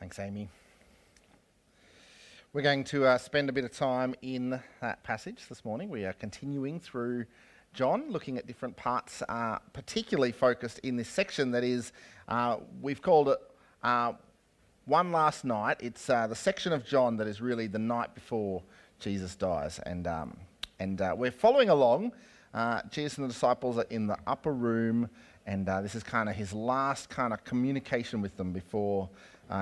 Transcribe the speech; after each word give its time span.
Thanks, 0.00 0.18
Amy. 0.18 0.48
We're 2.54 2.62
going 2.62 2.84
to 2.84 3.04
uh, 3.04 3.18
spend 3.18 3.50
a 3.50 3.52
bit 3.52 3.64
of 3.64 3.72
time 3.72 4.14
in 4.22 4.58
that 4.80 5.02
passage 5.02 5.44
this 5.46 5.62
morning. 5.62 5.90
We 5.90 6.06
are 6.06 6.14
continuing 6.14 6.80
through 6.80 7.26
John, 7.74 8.04
looking 8.08 8.38
at 8.38 8.46
different 8.46 8.78
parts, 8.78 9.22
uh, 9.28 9.58
particularly 9.74 10.32
focused 10.32 10.78
in 10.78 10.96
this 10.96 11.10
section 11.10 11.50
that 11.50 11.64
is, 11.64 11.92
uh, 12.28 12.56
we've 12.80 13.02
called 13.02 13.28
it 13.28 13.38
uh, 13.82 14.14
One 14.86 15.12
Last 15.12 15.44
Night. 15.44 15.76
It's 15.80 16.08
uh, 16.08 16.26
the 16.28 16.34
section 16.34 16.72
of 16.72 16.86
John 16.86 17.18
that 17.18 17.26
is 17.26 17.42
really 17.42 17.66
the 17.66 17.78
night 17.78 18.14
before 18.14 18.62
Jesus 19.00 19.34
dies. 19.34 19.80
And, 19.80 20.06
um, 20.06 20.34
and 20.78 21.02
uh, 21.02 21.14
we're 21.14 21.30
following 21.30 21.68
along. 21.68 22.12
Jesus 22.90 23.18
and 23.18 23.28
the 23.28 23.32
disciples 23.32 23.76
are 23.76 23.86
in 23.90 24.06
the 24.06 24.16
upper 24.26 24.54
room, 24.54 25.10
and 25.46 25.66
this 25.66 25.94
is 25.94 26.02
kind 26.02 26.30
of 26.30 26.34
his 26.34 26.54
last 26.54 27.10
kind 27.10 27.34
of 27.34 27.44
communication 27.44 28.22
with 28.22 28.34
them 28.38 28.52
before 28.52 29.10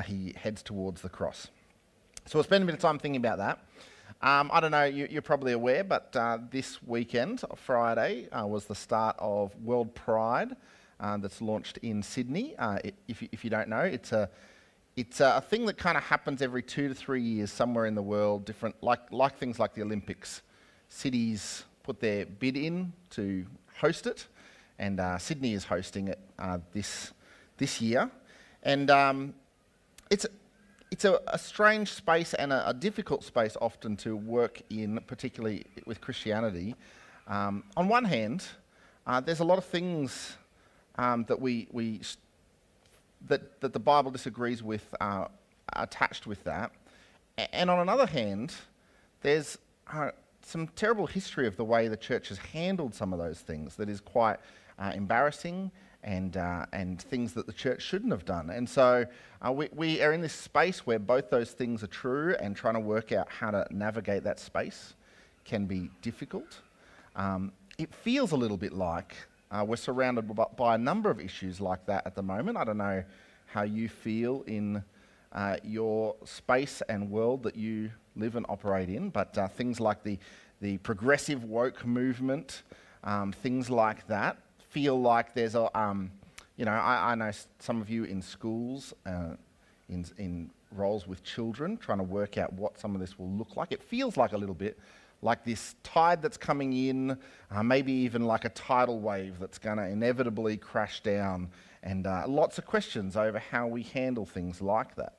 he 0.05 0.34
heads 0.36 0.62
towards 0.62 1.02
the 1.02 1.09
cross. 1.09 1.48
So 2.27 2.38
we'll 2.38 2.45
spend 2.45 2.62
a 2.62 2.66
bit 2.66 2.74
of 2.74 2.80
time 2.80 2.98
thinking 2.98 3.24
about 3.24 3.38
that. 3.38 3.59
Um, 4.20 4.51
I 4.52 4.61
don't 4.61 4.73
know, 4.73 4.84
you, 4.84 5.19
are 5.19 5.23
probably 5.23 5.52
aware, 5.52 5.84
but 5.84 6.14
uh, 6.16 6.38
this 6.51 6.83
weekend, 6.83 7.45
Friday, 7.55 8.28
uh, 8.30 8.47
was 8.47 8.64
the 8.64 8.74
start 8.74 9.14
of 9.20 9.55
World 9.62 9.95
Pride 9.95 10.56
uh, 10.98 11.16
that's 11.19 11.41
launched 11.41 11.78
in 11.78 12.02
Sydney. 12.02 12.56
Uh, 12.59 12.78
it, 12.83 12.97
if, 13.06 13.23
you, 13.23 13.28
if, 13.30 13.45
you, 13.45 13.51
don't 13.51 13.69
know, 13.69 13.80
it's 13.80 14.11
a, 14.12 14.28
it's 14.97 15.20
a 15.20 15.41
thing 15.48 15.66
that 15.66 15.78
kind 15.78 15.97
of 15.97 16.02
happens 16.02 16.42
every 16.42 16.62
two 16.62 16.89
to 16.89 16.95
three 16.95 17.23
years 17.23 17.52
somewhere 17.52 17.86
in 17.86 17.95
the 17.95 18.02
world, 18.02 18.45
different, 18.45 18.75
like, 18.83 19.12
like 19.12 19.39
things 19.39 19.61
like 19.61 19.73
the 19.75 19.83
Olympics. 19.83 20.42
Cities 20.89 21.64
put 21.84 22.00
their 22.00 22.27
bid 22.27 22.56
in 22.56 22.92
to 23.11 23.47
host 23.77 24.06
it, 24.06 24.27
and 24.80 24.98
uh, 24.98 25.16
Sydney 25.16 25.52
is 25.52 25.64
hosting 25.64 26.09
it 26.09 26.19
uh, 26.39 26.59
this, 26.73 27.12
this 27.56 27.80
year. 27.80 28.11
And 28.64 28.91
um, 28.91 29.34
it's 30.11 30.27
it's 30.91 31.05
a, 31.05 31.21
a, 31.27 31.39
strange 31.39 31.93
space 31.93 32.33
and 32.35 32.53
a, 32.53 32.70
a, 32.70 32.73
difficult 32.73 33.23
space 33.23 33.56
often 33.61 33.97
to 33.98 34.17
work 34.17 34.62
in, 34.70 34.98
particularly 35.06 35.67
with 35.84 36.00
Christianity. 36.00 36.75
Um, 37.27 37.65
on 37.77 37.89
one 37.89 38.06
hand, 38.06 38.45
uh, 39.06 39.20
there's 39.20 39.41
a 39.41 39.45
lot 39.45 39.59
of 39.59 39.67
things 39.67 40.37
um, 40.97 41.25
that 41.28 41.39
we, 41.39 41.69
we 41.73 42.00
that, 43.27 43.61
that 43.61 43.75
the 43.75 43.78
Bible 43.78 44.11
disagrees 44.11 44.62
with 44.62 44.95
uh, 45.00 45.27
attached 45.75 46.27
with 46.27 46.43
that. 46.45 46.72
And 47.53 47.70
on 47.70 47.81
another 47.81 48.06
hand, 48.06 48.55
there's 49.20 49.59
uh, 49.93 50.11
some 50.43 50.69
terrible 50.69 51.06
history 51.06 51.47
of 51.47 51.56
the 51.56 51.65
way 51.65 51.89
the 51.89 51.97
church 51.97 52.28
has 52.31 52.39
handled 52.39 52.95
some 52.95 53.12
of 53.12 53.19
those 53.19 53.41
things 53.41 53.77
that 53.77 53.89
is 53.89 54.00
quite 54.00 54.39
uh, 54.78 54.93
embarrassing 54.95 55.70
and, 56.09 56.39
uh, 56.39 56.64
and 56.73 57.03
things 57.03 57.34
that 57.34 57.47
the 57.47 57.53
church 57.53 57.83
shouldn't 57.83 58.12
have 58.12 58.25
done. 58.25 58.48
And 58.48 58.67
so 58.67 59.05
uh, 59.47 59.53
we, 59.53 59.69
we 59.75 60.01
are 60.01 60.15
in 60.15 60.23
this 60.23 60.33
space 60.33 60.87
where 60.87 60.98
both 60.98 61.28
those 61.28 61.50
things 61.50 61.83
are 61.83 61.89
true, 61.89 62.34
and 62.41 62.56
trying 62.56 62.75
to 62.75 62.81
work 62.81 63.12
out 63.12 63.28
how 63.28 63.50
to 63.50 63.67
navigate 63.70 64.25
that 64.25 64.41
space 64.41 64.95
can 65.45 65.67
be 65.67 65.91
difficult. 66.00 66.62
Um, 67.15 67.53
it 67.77 67.95
feels 67.95 68.33
a 68.33 68.37
little 68.37 68.56
bit 68.56 68.73
like 68.73 69.15
uh, 69.50 69.65
we're 69.69 69.77
surrounded 69.77 70.23
by 70.56 70.75
a 70.75 70.78
number 70.78 71.11
of 71.11 71.20
issues 71.20 71.61
like 71.61 71.84
that 71.87 72.06
at 72.06 72.15
the 72.15 72.22
moment. 72.22 72.56
I 72.56 72.65
don't 72.65 72.78
know 72.78 73.05
how 73.45 73.62
you 73.62 73.91
feel 73.91 74.45
in 74.47 74.83
uh, 75.33 75.56
your 75.62 76.17
space 76.25 76.83
and 76.89 77.11
world 77.11 77.43
that 77.43 77.55
you 77.55 77.91
live 78.17 78.34
and 78.34 78.47
operate 78.48 78.89
in, 78.89 79.11
but 79.11 79.37
uh, 79.37 79.47
things 79.47 79.78
like 79.78 80.03
the, 80.03 80.19
the 80.62 80.78
progressive 80.78 81.45
woke 81.45 81.84
movement, 81.84 82.62
um, 83.05 83.31
things 83.31 83.69
like 83.69 84.06
that, 84.09 84.39
feel 84.79 85.01
like 85.01 85.34
there's 85.34 85.57
a, 85.57 85.77
um, 85.77 86.09
you 86.57 86.65
know, 86.65 86.71
I, 86.71 87.11
I, 87.11 87.15
know 87.17 87.33
some 87.59 87.81
of 87.81 87.91
you 87.91 88.05
in 88.05 88.23
schools, 88.23 88.95
uh, 89.05 89.34
in, 89.89 90.07
in 90.19 90.51
roles 90.71 91.05
with 91.05 91.25
children, 91.25 91.77
trying 91.77 91.98
to 91.98 92.05
work 92.05 92.39
out 92.39 92.53
what 92.53 92.79
some 92.79 92.95
of 92.95 93.01
this 93.01 93.19
will 93.19 93.29
look 93.29 93.56
like. 93.56 93.73
It 93.73 93.83
feels 93.83 94.17
like 94.17 94.34
a 94.34 94.39
little 94.39 94.55
bit 94.55 94.79
like 95.21 95.45
this 95.45 95.75
tide 95.83 96.23
that's 96.23 96.37
coming 96.37 96.72
in, 96.72 97.19
uh, 97.50 97.62
maybe 97.65 97.91
even 97.91 98.25
like 98.25 98.44
a 98.44 98.50
tidal 98.50 99.00
wave 99.00 99.41
that's 99.41 99.59
going 99.59 99.78
to 99.78 99.84
inevitably 99.84 100.56
crash 100.56 101.00
down, 101.00 101.50
and 101.83 102.06
uh, 102.06 102.22
lots 102.28 102.56
of 102.56 102.65
questions 102.65 103.17
over 103.17 103.41
how 103.41 103.67
we 103.67 103.83
handle 103.83 104.27
things 104.27 104.62
like 104.62 104.94
that. 104.94 105.15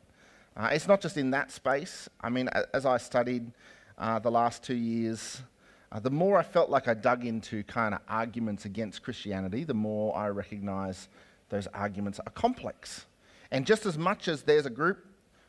Uh, 0.56 0.70
it's 0.72 0.88
not 0.88 1.02
just 1.02 1.18
in 1.18 1.32
that 1.32 1.52
space. 1.52 2.08
I 2.22 2.30
mean, 2.30 2.50
as 2.74 2.86
I 2.86 2.98
studied 2.98 3.52
uh, 3.98 4.20
the 4.20 4.32
last 4.32 4.64
two 4.64 4.78
years, 4.78 5.42
uh, 5.92 6.00
the 6.00 6.10
more 6.10 6.38
I 6.38 6.44
felt 6.44 6.70
like 6.70 6.88
I 6.88 6.94
dug 6.94 7.26
into 7.26 7.64
kind 7.64 7.96
of 7.96 8.02
arguments 8.08 8.66
against 8.66 9.04
Christianity, 9.04 9.64
the 9.64 9.74
more 9.74 10.16
I 10.16 10.30
recognize 10.30 11.10
those 11.50 11.68
arguments 11.68 12.20
are 12.20 12.32
complex. 12.32 13.06
And 13.52 13.66
just 13.66 13.86
as 13.86 13.98
much 13.98 14.28
as 14.28 14.44
there's 14.44 14.68
a 14.68 14.70
group 14.72 15.06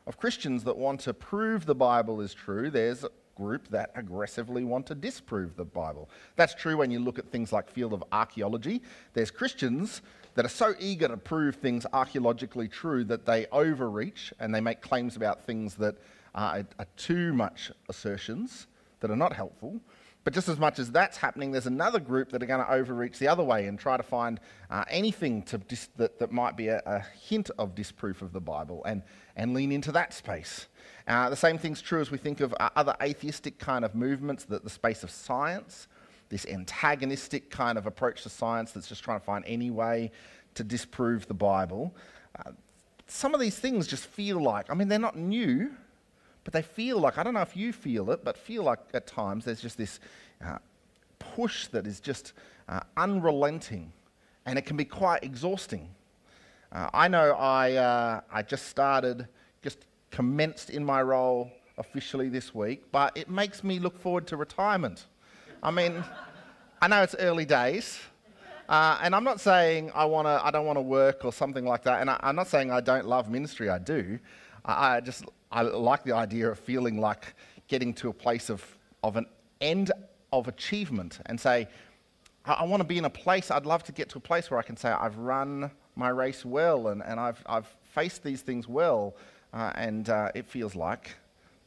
of 0.07 0.17
Christians 0.17 0.65
that 0.65 0.77
want 0.77 1.01
to 1.01 1.13
prove 1.13 1.67
the 1.67 1.75
Bible 1.75 2.21
is 2.23 2.33
true, 2.33 2.71
there's 2.71 3.05
a 3.05 3.11
group 3.37 3.69
that 3.69 3.91
aggressively 3.95 4.65
want 4.65 4.87
to 4.87 4.95
disprove 4.95 5.57
the 5.57 5.65
Bible. 5.65 6.09
That's 6.37 6.55
true 6.55 6.79
when 6.79 6.91
you 6.91 7.01
look 7.01 7.19
at 7.19 7.31
things 7.31 7.53
like 7.53 7.71
field 7.71 7.93
of 7.93 8.03
archaeology. 8.11 8.83
There's 9.13 9.31
Christians 9.31 10.03
that 10.35 10.45
are 10.45 10.49
so 10.49 10.75
eager 10.79 11.09
to 11.09 11.17
prove 11.17 11.57
things 11.57 11.85
archaeologically 11.93 12.69
true 12.69 13.05
that 13.05 13.27
they 13.27 13.47
overreach 13.53 14.33
and 14.41 14.55
they 14.55 14.61
make 14.61 14.81
claims 14.81 15.17
about 15.17 15.45
things 15.45 15.75
that 15.77 15.97
are, 16.35 16.65
are 16.79 16.87
too 16.97 17.33
much 17.33 17.71
assertions 17.89 18.67
that 19.01 19.11
are 19.11 19.17
not 19.17 19.33
helpful. 19.33 19.81
But 20.23 20.35
just 20.35 20.49
as 20.49 20.59
much 20.59 20.79
as 20.79 20.93
that's 20.93 21.17
happening, 21.17 21.51
there's 21.51 21.67
another 21.67 21.99
group 21.99 22.31
that 22.31 22.43
are 22.43 22.47
going 22.47 22.65
to 22.65 22.71
overreach 22.71 23.19
the 23.19 23.29
other 23.29 23.43
way 23.43 23.67
and 23.67 23.79
try 23.79 23.97
to 23.97 24.03
find 24.03 24.39
uh, 24.69 24.85
anything 24.91 25.43
to 25.45 25.59
dis- 25.59 25.89
that, 25.97 26.19
that 26.19 26.31
might 26.31 26.57
be 26.57 26.69
a, 26.69 26.83
a, 26.85 27.01
hint 27.01 27.51
of 27.59 27.75
disproof 27.75 28.21
of 28.21 28.33
the 28.33 28.41
Bible 28.41 28.85
and, 28.85 29.03
and 29.35 29.55
lean 29.55 29.73
into 29.73 29.93
that 29.93 30.13
space. 30.13 30.67
Uh, 31.09 31.31
the 31.31 31.37
same 31.37 31.57
thing's 31.57 31.81
true 31.81 32.03
as 32.03 32.11
we 32.11 32.19
think 32.19 32.41
of 32.41 32.55
uh, 32.61 32.69
other 32.77 32.95
atheistic 33.03 33.59
kind 33.59 33.83
of 33.83 33.95
movements, 33.95 34.45
the, 34.45 34.59
the 34.59 34.69
space 34.69 35.03
of 35.03 35.11
science, 35.11 35.89
this 36.29 36.45
antagonistic 36.47 37.51
kind 37.51 37.79
of 37.79 37.87
approach 37.87 38.23
to 38.23 38.29
science 38.29 38.73
that's 38.73 38.89
just 38.89 39.03
trying 39.03 39.19
to 39.19 39.25
find 39.25 39.43
any 39.47 39.71
way 39.71 40.11
to 40.55 40.63
disprove 40.63 41.27
the 41.29 41.35
Bible. 41.35 41.95
Uh, 42.39 42.51
some 43.07 43.35
of 43.35 43.41
these 43.41 43.59
things 43.59 43.87
just 43.87 44.05
feel 44.05 44.41
like, 44.41 44.71
I 44.71 44.75
mean, 44.75 44.89
they're 44.89 44.99
not 44.99 45.17
new, 45.17 45.73
but 46.51 46.65
they 46.65 46.67
feel 46.67 46.99
like, 46.99 47.17
I 47.17 47.23
don't 47.23 47.35
know 47.35 47.43
if 47.43 47.57
you 47.57 47.73
feel 47.73 48.11
it, 48.11 48.25
but 48.25 48.37
feel 48.37 48.65
like 48.65 48.81
at 48.93 49.07
times 49.07 49.45
there's 49.45 49.61
just 49.61 49.79
this 49.79 50.01
uh, 50.45 50.59
push 51.21 51.69
that 51.69 51.87
is 51.87 52.01
just 52.01 52.33
uh, 52.69 52.81
unrelenting 52.97 53.93
and 54.47 54.59
it 54.59 54.63
can 54.63 54.77
be 54.77 54.85
quite 54.85 55.23
exhausting. 55.23 55.89
Uh, 56.73 56.91
I 56.93 57.07
know 57.07 57.35
I, 57.35 57.75
uh, 57.75 58.21
I 58.33 58.43
just 58.43 58.67
started, 58.67 59.29
just 59.63 59.87
commenced 60.11 60.71
in 60.71 60.85
my 60.85 61.03
role 61.03 61.53
officially 61.79 62.29
this 62.29 62.53
week, 62.53 62.91
but 62.91 63.17
it 63.17 63.31
makes 63.31 63.63
me 63.63 63.79
look 63.79 64.01
forward 64.01 64.27
to 64.29 64.37
retirement. 64.37 65.07
I 65.63 65.71
mean, 65.71 66.03
I 66.83 66.89
know 66.89 67.03
it's 67.03 67.15
early 67.21 67.45
days, 67.45 68.01
uh, 68.69 68.99
and 69.03 69.15
I'm 69.15 69.25
not 69.25 69.41
saying 69.41 69.93
I, 69.95 70.05
wanna, 70.05 70.41
I 70.43 70.51
don't 70.51 70.67
want 70.67 70.79
to 70.79 70.83
work 70.83 71.25
or 71.25 71.33
something 71.33 71.65
like 71.65 71.85
that, 71.85 72.01
and 72.01 72.11
I, 72.11 72.19
am 72.23 72.35
not 72.35 72.49
saying 72.49 72.73
I 72.73 72.81
don't 72.81 73.07
love 73.07 73.31
ministry, 73.31 73.69
I 73.69 73.79
do. 73.79 74.19
I, 74.65 75.01
just 75.01 75.25
I 75.51 75.63
like 75.63 76.05
the 76.05 76.13
idea 76.13 76.51
of 76.51 76.59
feeling 76.59 77.01
like 77.01 77.35
getting 77.69 77.95
to 77.95 78.09
a 78.09 78.13
place 78.13 78.51
of, 78.51 78.65
of 79.03 79.17
an 79.17 79.27
end 79.61 79.93
of 80.33 80.49
achievement 80.49 81.21
and 81.27 81.41
say, 81.41 81.69
I, 82.45 82.53
I 82.55 82.65
want 82.65 82.81
to 82.81 82.87
be 82.87 82.99
in 82.99 83.05
a 83.05 83.11
place, 83.11 83.51
I'd 83.51 83.67
love 83.67 83.83
to 83.85 83.93
get 83.93 84.09
to 84.11 84.19
a 84.19 84.21
place 84.21 84.51
where 84.51 84.59
I 84.59 84.63
can 84.63 84.77
say, 84.77 84.91
I've 84.91 85.17
run 85.19 85.71
my 85.97 86.09
race 86.09 86.45
well 86.45 86.89
and, 86.89 87.03
and 87.03 87.19
I've, 87.19 87.43
I've 87.47 87.67
faced 87.83 88.23
these 88.23 88.43
things 88.43 88.69
well. 88.69 89.15
Uh, 89.53 89.73
and 89.75 90.09
uh, 90.09 90.31
it 90.35 90.47
feels 90.47 90.77
like 90.77 91.17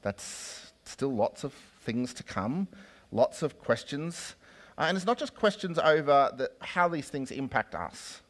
that's 0.02 0.72
still 0.86 1.14
lots 1.14 1.44
of 1.44 1.54
things 1.82 2.14
to 2.14 2.24
come, 2.24 2.68
lots 3.12 3.44
of 3.44 3.60
questions. 3.60 4.36
Uh, 4.78 4.84
and 4.84 4.96
it's 4.96 5.06
not 5.06 5.18
just 5.18 5.36
questions 5.36 5.78
over 5.78 6.32
the, 6.38 6.50
how 6.60 6.88
these 6.88 7.10
things 7.10 7.32
impact 7.32 7.76
us, 7.76 8.22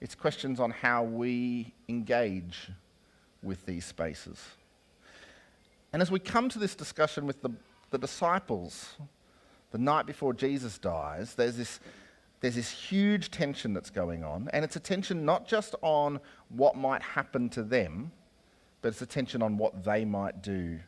it's 0.00 0.14
questions 0.14 0.60
on 0.60 0.70
how 0.70 1.02
we 1.02 1.72
engage 1.88 2.70
with 3.46 3.64
these 3.64 3.84
spaces. 3.84 4.42
And 5.92 6.02
as 6.02 6.10
we 6.10 6.18
come 6.18 6.48
to 6.50 6.58
this 6.58 6.74
discussion 6.74 7.26
with 7.26 7.40
the, 7.40 7.50
the 7.90 7.98
disciples, 7.98 8.96
the 9.70 9.78
night 9.78 10.04
before 10.04 10.34
Jesus 10.34 10.78
dies, 10.78 11.34
there's 11.34 11.56
this, 11.56 11.80
there's 12.40 12.56
this 12.56 12.70
huge 12.70 13.30
tension 13.30 13.72
that's 13.72 13.88
going 13.88 14.24
on. 14.24 14.50
And 14.52 14.64
it's 14.64 14.76
a 14.76 14.80
tension 14.80 15.24
not 15.24 15.46
just 15.46 15.74
on 15.80 16.20
what 16.50 16.76
might 16.76 17.00
happen 17.00 17.48
to 17.50 17.62
them, 17.62 18.10
but 18.82 18.88
it's 18.88 19.00
a 19.00 19.06
tension 19.06 19.42
on 19.42 19.56
what 19.56 19.84
they 19.84 20.04
might 20.04 20.42
do 20.42 20.78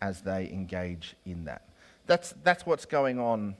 as 0.00 0.20
they 0.20 0.48
engage 0.52 1.16
in 1.26 1.44
that. 1.46 1.68
That's, 2.06 2.34
that's 2.44 2.66
what's 2.66 2.84
going 2.84 3.18
on 3.18 3.56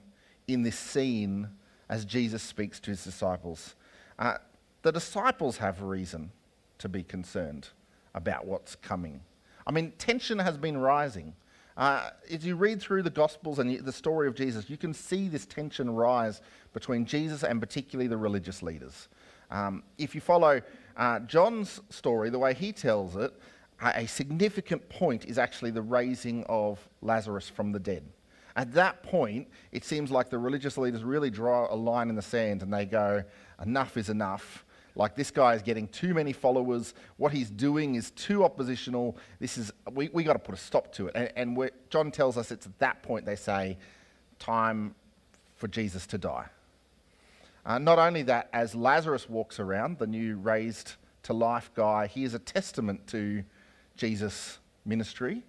in 0.47 0.63
this 0.63 0.77
scene 0.77 1.49
as 1.89 2.05
Jesus 2.05 2.43
speaks 2.43 2.79
to 2.81 2.91
his 2.91 3.03
disciples. 3.03 3.75
Uh, 4.19 4.35
the 4.83 4.91
disciples 4.91 5.57
have 5.57 5.81
reason 5.81 6.31
to 6.77 6.89
be 6.89 7.03
concerned 7.03 7.69
about 8.15 8.45
what's 8.45 8.75
coming. 8.75 9.21
I 9.65 9.71
mean, 9.71 9.93
tension 9.97 10.39
has 10.39 10.57
been 10.57 10.77
rising. 10.77 11.33
Uh, 11.75 12.09
as 12.29 12.45
you 12.45 12.55
read 12.55 12.81
through 12.81 13.01
the 13.01 13.09
Gospels 13.09 13.59
and 13.59 13.79
the 13.79 13.91
story 13.91 14.27
of 14.27 14.35
Jesus, 14.35 14.69
you 14.69 14.77
can 14.77 14.93
see 14.93 15.27
this 15.27 15.45
tension 15.45 15.89
rise 15.89 16.41
between 16.73 17.05
Jesus 17.05 17.43
and 17.43 17.59
particularly 17.59 18.07
the 18.07 18.17
religious 18.17 18.61
leaders. 18.61 19.07
Um, 19.49 19.83
if 19.97 20.13
you 20.13 20.21
follow 20.21 20.61
uh, 20.97 21.19
John's 21.21 21.81
story, 21.89 22.29
the 22.29 22.39
way 22.39 22.53
he 22.53 22.71
tells 22.71 23.15
it, 23.15 23.33
a 23.81 24.05
significant 24.07 24.87
point 24.89 25.25
is 25.25 25.37
actually 25.37 25.71
the 25.71 25.81
raising 25.81 26.43
of 26.45 26.79
Lazarus 27.01 27.49
from 27.49 27.71
the 27.71 27.79
dead. 27.79 28.03
At 28.55 28.71
that 28.73 29.01
point, 29.01 29.47
it 29.71 29.83
seems 29.83 30.11
like 30.11 30.29
the 30.29 30.37
religious 30.37 30.77
leaders 30.77 31.03
really 31.03 31.31
draw 31.31 31.73
a 31.73 31.75
line 31.75 32.09
in 32.09 32.15
the 32.15 32.21
sand 32.21 32.61
and 32.61 32.71
they 32.71 32.85
go, 32.85 33.23
enough 33.61 33.97
is 33.97 34.09
enough. 34.09 34.63
Like 34.95 35.15
this 35.15 35.31
guy 35.31 35.55
is 35.55 35.61
getting 35.61 35.87
too 35.87 36.13
many 36.13 36.33
followers. 36.33 36.93
What 37.17 37.31
he's 37.31 37.49
doing 37.49 37.95
is 37.95 38.11
too 38.11 38.43
oppositional. 38.43 39.17
This 39.39 39.57
is 39.57 39.71
we, 39.91 40.09
we 40.13 40.23
got 40.23 40.33
to 40.33 40.39
put 40.39 40.53
a 40.53 40.57
stop 40.57 40.93
to 40.93 41.07
it. 41.07 41.15
And, 41.15 41.57
and 41.57 41.71
John 41.89 42.11
tells 42.11 42.37
us 42.37 42.51
it's 42.51 42.67
at 42.67 42.77
that 42.79 43.01
point 43.01 43.25
they 43.25 43.35
say, 43.35 43.77
time 44.39 44.93
for 45.55 45.67
Jesus 45.67 46.05
to 46.07 46.17
die. 46.17 46.45
Uh, 47.65 47.79
not 47.79 47.97
only 47.97 48.23
that, 48.23 48.49
as 48.51 48.75
Lazarus 48.75 49.29
walks 49.29 49.59
around, 49.59 49.97
the 49.97 50.07
new 50.07 50.35
raised 50.37 50.93
to 51.23 51.33
life 51.33 51.71
guy, 51.73 52.07
he 52.07 52.25
is 52.25 52.33
a 52.33 52.39
testament 52.39 53.07
to 53.07 53.43
Jesus' 53.95 54.59
ministry. 54.85 55.43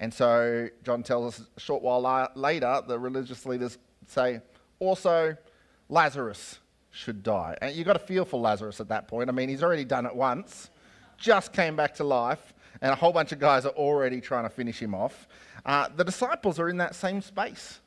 And 0.00 0.12
so 0.12 0.68
John 0.82 1.02
tells 1.02 1.40
us 1.40 1.46
a 1.56 1.60
short 1.60 1.82
while 1.82 2.00
la- 2.00 2.28
later, 2.34 2.82
the 2.86 2.98
religious 2.98 3.46
leaders 3.46 3.78
say, 4.08 4.40
also, 4.80 5.36
Lazarus 5.88 6.58
should 6.90 7.22
die. 7.22 7.56
And 7.60 7.74
you've 7.74 7.86
got 7.86 7.94
to 7.94 7.98
feel 7.98 8.24
for 8.24 8.40
Lazarus 8.40 8.80
at 8.80 8.88
that 8.88 9.08
point. 9.08 9.28
I 9.28 9.32
mean, 9.32 9.48
he's 9.48 9.62
already 9.62 9.84
done 9.84 10.06
it 10.06 10.14
once, 10.14 10.70
just 11.16 11.52
came 11.52 11.76
back 11.76 11.94
to 11.96 12.04
life, 12.04 12.54
and 12.80 12.92
a 12.92 12.94
whole 12.94 13.12
bunch 13.12 13.32
of 13.32 13.38
guys 13.38 13.66
are 13.66 13.70
already 13.70 14.20
trying 14.20 14.44
to 14.44 14.50
finish 14.50 14.80
him 14.80 14.94
off. 14.94 15.28
Uh, 15.64 15.88
the 15.94 16.04
disciples 16.04 16.58
are 16.58 16.68
in 16.68 16.78
that 16.78 16.94
same 16.94 17.20
space. 17.20 17.80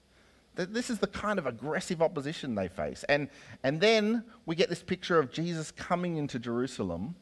This 0.56 0.92
is 0.92 1.00
the 1.00 1.08
kind 1.08 1.40
of 1.40 1.48
aggressive 1.48 2.02
opposition 2.02 2.54
they 2.54 2.68
face. 2.68 3.04
And, 3.10 3.28
and 3.64 3.82
then 3.82 4.24
we 4.46 4.56
get 4.56 4.70
this 4.70 4.84
picture 4.84 5.18
of 5.18 5.32
Jesus 5.32 5.72
coming 5.72 6.18
into 6.18 6.38
Jerusalem 6.38 7.16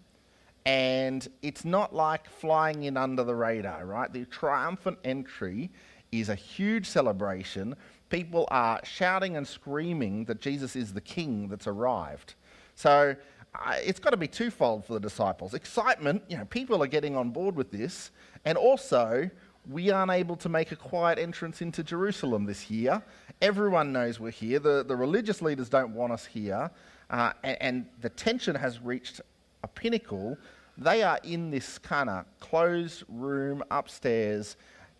and 0.66 1.28
it's 1.42 1.66
not 1.66 1.94
like 1.95 2.30
flying 2.30 2.83
in 2.83 2.98
under 2.98 3.24
the 3.24 3.33
radar, 3.33 3.86
right? 3.86 4.12
The 4.12 4.25
triumphant 4.25 5.00
entry 5.04 5.72
is 6.12 6.30
a 6.30 6.36
huge 6.36 6.86
celebration. 6.86 7.75
People 8.11 8.45
are 8.51 8.81
shouting 8.83 9.37
and 9.37 9.47
screaming 9.47 10.25
that 10.25 10.41
Jesus 10.41 10.75
is 10.75 10.93
the 10.93 11.01
king 11.01 11.47
that's 11.47 11.65
arrived. 11.65 12.35
So 12.75 13.15
uh, 13.55 13.75
it's 13.81 13.99
got 13.99 14.09
to 14.09 14.17
be 14.17 14.27
twofold 14.27 14.85
for 14.85 14.93
the 14.93 14.99
disciples 14.99 15.53
excitement, 15.53 16.21
you 16.27 16.37
know, 16.37 16.43
people 16.45 16.83
are 16.83 16.87
getting 16.87 17.15
on 17.15 17.29
board 17.29 17.55
with 17.55 17.71
this, 17.71 18.11
and 18.43 18.57
also 18.57 19.29
we 19.69 19.91
aren't 19.91 20.11
able 20.11 20.35
to 20.35 20.49
make 20.49 20.73
a 20.73 20.75
quiet 20.75 21.19
entrance 21.19 21.61
into 21.61 21.83
Jerusalem 21.83 22.45
this 22.45 22.69
year. 22.69 23.01
Everyone 23.41 23.93
knows 23.93 24.19
we're 24.19 24.31
here. 24.31 24.59
The, 24.59 24.83
the 24.85 24.95
religious 24.95 25.41
leaders 25.41 25.69
don't 25.69 25.93
want 25.93 26.11
us 26.11 26.25
here. 26.25 26.69
Uh, 27.09 27.31
and, 27.43 27.57
and 27.61 27.85
the 28.01 28.09
tension 28.09 28.55
has 28.55 28.81
reached 28.81 29.21
a 29.63 29.67
pinnacle, 29.67 30.37
they 30.77 31.01
are 31.01 31.19
in 31.23 31.49
this 31.49 31.77
kind 31.77 32.09
of 32.09 32.25
closed 32.39 33.03
room 33.07 33.63
upstairs. 33.71 34.57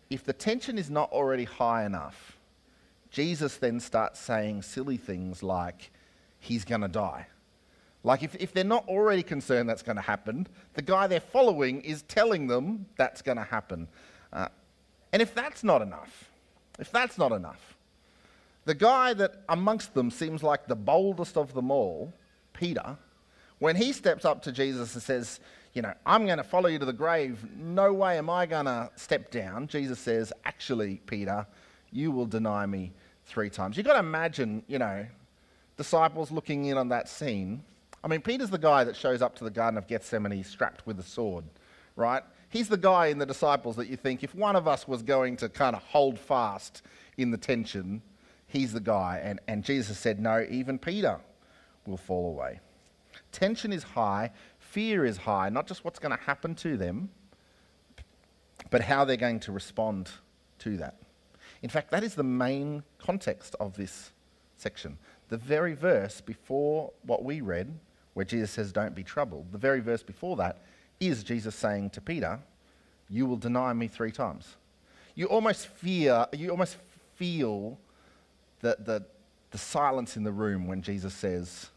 If 0.08 0.24
the 0.24 0.32
tension 0.32 0.78
is 0.78 0.88
not 0.88 1.10
already 1.10 1.44
high 1.44 1.84
enough, 1.84 2.38
Jesus 3.12 3.58
then 3.58 3.78
starts 3.78 4.18
saying 4.18 4.62
silly 4.62 4.96
things 4.96 5.42
like, 5.42 5.92
he's 6.40 6.64
going 6.64 6.80
to 6.80 6.88
die. 6.88 7.26
Like, 8.02 8.22
if, 8.22 8.34
if 8.36 8.52
they're 8.52 8.64
not 8.64 8.88
already 8.88 9.22
concerned 9.22 9.68
that's 9.68 9.82
going 9.82 9.96
to 9.96 10.02
happen, 10.02 10.48
the 10.74 10.82
guy 10.82 11.06
they're 11.06 11.20
following 11.20 11.82
is 11.82 12.02
telling 12.02 12.48
them 12.48 12.86
that's 12.96 13.22
going 13.22 13.36
to 13.36 13.44
happen. 13.44 13.86
Uh, 14.32 14.48
and 15.12 15.22
if 15.22 15.34
that's 15.34 15.62
not 15.62 15.82
enough, 15.82 16.30
if 16.78 16.90
that's 16.90 17.18
not 17.18 17.32
enough, 17.32 17.76
the 18.64 18.74
guy 18.74 19.12
that 19.14 19.42
amongst 19.48 19.92
them 19.92 20.10
seems 20.10 20.42
like 20.42 20.66
the 20.66 20.74
boldest 20.74 21.36
of 21.36 21.52
them 21.52 21.70
all, 21.70 22.12
Peter, 22.54 22.96
when 23.58 23.76
he 23.76 23.92
steps 23.92 24.24
up 24.24 24.42
to 24.42 24.52
Jesus 24.52 24.94
and 24.94 25.02
says, 25.02 25.38
You 25.74 25.82
know, 25.82 25.92
I'm 26.06 26.24
going 26.24 26.38
to 26.38 26.44
follow 26.44 26.68
you 26.68 26.78
to 26.78 26.86
the 26.86 26.92
grave, 26.92 27.44
no 27.56 27.92
way 27.92 28.18
am 28.18 28.30
I 28.30 28.46
going 28.46 28.66
to 28.66 28.90
step 28.96 29.30
down, 29.30 29.68
Jesus 29.68 29.98
says, 29.98 30.32
Actually, 30.44 31.00
Peter, 31.06 31.46
you 31.92 32.10
will 32.10 32.26
deny 32.26 32.66
me 32.66 32.92
three 33.26 33.50
times. 33.50 33.76
You've 33.76 33.86
got 33.86 33.94
to 33.94 34.00
imagine, 34.00 34.62
you 34.66 34.78
know, 34.78 35.06
disciples 35.76 36.30
looking 36.30 36.66
in 36.66 36.76
on 36.76 36.88
that 36.88 37.08
scene. 37.08 37.62
I 38.04 38.08
mean, 38.08 38.20
Peter's 38.20 38.50
the 38.50 38.58
guy 38.58 38.84
that 38.84 38.96
shows 38.96 39.22
up 39.22 39.36
to 39.36 39.44
the 39.44 39.50
Garden 39.50 39.78
of 39.78 39.86
Gethsemane 39.86 40.42
strapped 40.44 40.86
with 40.86 40.98
a 40.98 41.02
sword, 41.02 41.44
right? 41.96 42.22
He's 42.48 42.68
the 42.68 42.76
guy 42.76 43.06
in 43.06 43.18
the 43.18 43.26
disciples 43.26 43.76
that 43.76 43.88
you 43.88 43.96
think 43.96 44.22
if 44.22 44.34
one 44.34 44.56
of 44.56 44.68
us 44.68 44.86
was 44.86 45.02
going 45.02 45.36
to 45.38 45.48
kind 45.48 45.74
of 45.74 45.82
hold 45.82 46.18
fast 46.18 46.82
in 47.16 47.30
the 47.30 47.38
tension, 47.38 48.02
he's 48.46 48.72
the 48.72 48.80
guy. 48.80 49.20
And, 49.22 49.40
and 49.48 49.64
Jesus 49.64 49.98
said, 49.98 50.20
No, 50.20 50.44
even 50.50 50.78
Peter 50.78 51.18
will 51.86 51.96
fall 51.96 52.28
away. 52.28 52.60
Tension 53.30 53.72
is 53.72 53.82
high, 53.82 54.30
fear 54.58 55.04
is 55.04 55.16
high, 55.16 55.48
not 55.48 55.66
just 55.66 55.84
what's 55.84 55.98
going 55.98 56.16
to 56.16 56.22
happen 56.24 56.54
to 56.56 56.76
them, 56.76 57.08
but 58.70 58.82
how 58.82 59.04
they're 59.04 59.16
going 59.16 59.40
to 59.40 59.52
respond 59.52 60.10
to 60.58 60.76
that. 60.78 60.96
In 61.62 61.68
fact, 61.68 61.90
that 61.92 62.02
is 62.02 62.14
the 62.14 62.24
main 62.24 62.82
context 62.98 63.54
of 63.60 63.76
this 63.76 64.10
section. 64.56 64.98
The 65.28 65.36
very 65.36 65.74
verse 65.74 66.20
before 66.20 66.92
what 67.04 67.24
we 67.24 67.40
read, 67.40 67.72
where 68.14 68.26
Jesus 68.26 68.50
says, 68.50 68.72
Don't 68.72 68.94
be 68.94 69.04
troubled, 69.04 69.52
the 69.52 69.58
very 69.58 69.80
verse 69.80 70.02
before 70.02 70.36
that 70.36 70.62
is 71.00 71.22
Jesus 71.22 71.54
saying 71.54 71.90
to 71.90 72.00
Peter, 72.00 72.40
You 73.08 73.26
will 73.26 73.36
deny 73.36 73.72
me 73.72 73.88
three 73.88 74.12
times. 74.12 74.56
You 75.14 75.26
almost 75.26 75.68
fear, 75.68 76.26
you 76.32 76.50
almost 76.50 76.76
feel 77.14 77.78
the, 78.60 78.76
the, 78.80 79.04
the 79.50 79.58
silence 79.58 80.16
in 80.16 80.24
the 80.24 80.32
room 80.32 80.66
when 80.66 80.82
Jesus 80.82 81.14
says, 81.14 81.70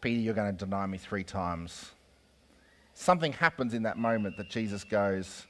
Peter, 0.00 0.20
you're 0.20 0.34
going 0.34 0.56
to 0.56 0.64
deny 0.64 0.86
me 0.86 0.98
three 0.98 1.24
times. 1.24 1.90
Something 2.94 3.32
happens 3.32 3.74
in 3.74 3.84
that 3.84 3.96
moment 3.98 4.36
that 4.36 4.50
Jesus 4.50 4.84
goes, 4.84 5.46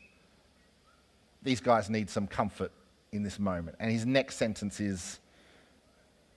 These 1.43 1.61
guys 1.61 1.91
need 1.91 2.09
some 2.09 2.27
comfort 2.27 2.73
in 3.13 3.23
this 3.23 3.39
moment. 3.39 3.77
And 3.79 3.93
his 3.93 4.07
next 4.07 4.37
sentence 4.37 4.81
is, 4.81 5.21